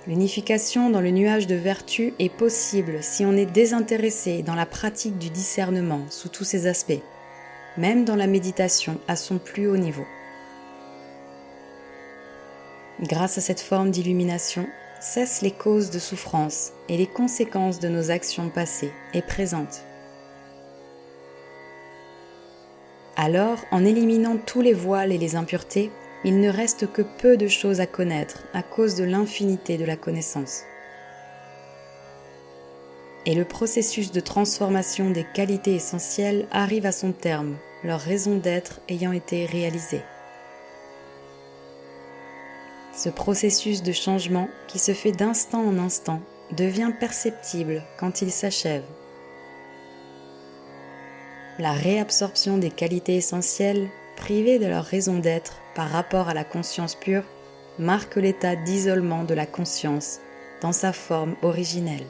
L'unification 0.09 0.89
dans 0.89 1.01
le 1.01 1.11
nuage 1.11 1.45
de 1.45 1.53
vertu 1.53 2.15
est 2.17 2.33
possible 2.33 2.97
si 3.03 3.25
on 3.25 3.37
est 3.37 3.45
désintéressé 3.45 4.41
dans 4.41 4.55
la 4.55 4.65
pratique 4.65 5.19
du 5.19 5.29
discernement 5.29 6.01
sous 6.09 6.29
tous 6.29 6.43
ses 6.43 6.65
aspects, 6.65 7.03
même 7.77 8.05
dans 8.05 8.15
la 8.15 8.25
méditation 8.25 8.99
à 9.07 9.15
son 9.15 9.37
plus 9.37 9.67
haut 9.67 9.77
niveau. 9.77 10.07
Grâce 13.01 13.37
à 13.37 13.41
cette 13.41 13.59
forme 13.59 13.91
d'illumination, 13.91 14.65
cessent 14.99 15.43
les 15.43 15.51
causes 15.51 15.91
de 15.91 15.99
souffrance 15.99 16.71
et 16.89 16.97
les 16.97 17.05
conséquences 17.05 17.79
de 17.79 17.87
nos 17.87 18.09
actions 18.09 18.49
passées 18.49 18.91
et 19.13 19.21
présentes. 19.21 19.83
Alors, 23.15 23.59
en 23.69 23.85
éliminant 23.85 24.37
tous 24.43 24.61
les 24.61 24.73
voiles 24.73 25.11
et 25.11 25.19
les 25.19 25.35
impuretés, 25.35 25.91
il 26.23 26.39
ne 26.41 26.49
reste 26.49 26.91
que 26.91 27.01
peu 27.01 27.37
de 27.37 27.47
choses 27.47 27.79
à 27.79 27.87
connaître 27.87 28.43
à 28.53 28.61
cause 28.61 28.95
de 28.95 29.03
l'infinité 29.03 29.77
de 29.77 29.85
la 29.85 29.95
connaissance. 29.95 30.63
Et 33.25 33.35
le 33.35 33.45
processus 33.45 34.11
de 34.11 34.19
transformation 34.19 35.11
des 35.11 35.23
qualités 35.23 35.75
essentielles 35.75 36.47
arrive 36.51 36.85
à 36.85 36.91
son 36.91 37.11
terme, 37.11 37.57
leur 37.83 37.99
raison 37.99 38.37
d'être 38.37 38.81
ayant 38.89 39.11
été 39.11 39.45
réalisée. 39.45 40.01
Ce 42.95 43.09
processus 43.09 43.81
de 43.81 43.91
changement 43.91 44.49
qui 44.67 44.79
se 44.79 44.93
fait 44.93 45.11
d'instant 45.11 45.63
en 45.63 45.77
instant 45.77 46.21
devient 46.57 46.91
perceptible 46.99 47.83
quand 47.97 48.21
il 48.21 48.31
s'achève. 48.31 48.83
La 51.59 51.71
réabsorption 51.71 52.57
des 52.57 52.71
qualités 52.71 53.15
essentielles 53.15 53.89
privées 54.19 54.59
de 54.59 54.67
leur 54.67 54.85
raison 54.85 55.17
d'être 55.17 55.61
par 55.73 55.89
rapport 55.89 56.29
à 56.29 56.33
la 56.35 56.43
conscience 56.43 56.93
pure, 56.93 57.23
marque 57.79 58.17
l'état 58.17 58.55
d'isolement 58.55 59.23
de 59.23 59.33
la 59.33 59.45
conscience 59.45 60.19
dans 60.61 60.73
sa 60.73 60.93
forme 60.93 61.35
originelle. 61.41 62.05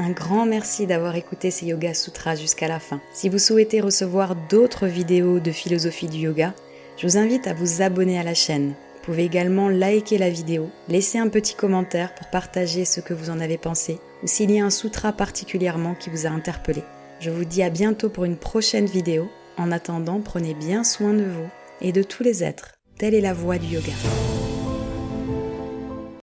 Un 0.00 0.10
grand 0.10 0.46
merci 0.46 0.86
d'avoir 0.86 1.14
écouté 1.14 1.50
ces 1.50 1.66
Yoga 1.66 1.92
Sutras 1.92 2.36
jusqu'à 2.36 2.66
la 2.66 2.80
fin. 2.80 3.00
Si 3.12 3.28
vous 3.28 3.38
souhaitez 3.38 3.80
recevoir 3.80 4.34
d'autres 4.48 4.86
vidéos 4.86 5.38
de 5.38 5.52
philosophie 5.52 6.08
du 6.08 6.18
yoga, 6.18 6.54
je 6.96 7.06
vous 7.06 7.18
invite 7.18 7.46
à 7.46 7.54
vous 7.54 7.82
abonner 7.82 8.18
à 8.18 8.24
la 8.24 8.34
chaîne. 8.34 8.68
Vous 8.68 9.04
pouvez 9.04 9.24
également 9.24 9.68
liker 9.68 10.18
la 10.18 10.30
vidéo, 10.30 10.70
laisser 10.88 11.18
un 11.18 11.28
petit 11.28 11.54
commentaire 11.54 12.14
pour 12.14 12.28
partager 12.30 12.84
ce 12.84 13.00
que 13.00 13.14
vous 13.14 13.30
en 13.30 13.40
avez 13.40 13.58
pensé 13.58 14.00
ou 14.22 14.26
s'il 14.26 14.50
y 14.50 14.60
a 14.60 14.64
un 14.64 14.70
sutra 14.70 15.12
particulièrement 15.12 15.94
qui 15.94 16.10
vous 16.10 16.26
a 16.26 16.30
interpellé. 16.30 16.82
Je 17.20 17.30
vous 17.30 17.44
dis 17.44 17.62
à 17.62 17.70
bientôt 17.70 18.08
pour 18.08 18.24
une 18.24 18.36
prochaine 18.36 18.86
vidéo. 18.86 19.28
En 19.56 19.72
attendant, 19.72 20.20
prenez 20.20 20.54
bien 20.54 20.84
soin 20.84 21.12
de 21.12 21.24
vous 21.24 21.48
et 21.80 21.92
de 21.92 22.02
tous 22.02 22.22
les 22.22 22.44
êtres. 22.44 22.74
Telle 22.96 23.14
est 23.14 23.20
la 23.20 23.34
voie 23.34 23.58
du 23.58 23.66
yoga. 23.66 23.92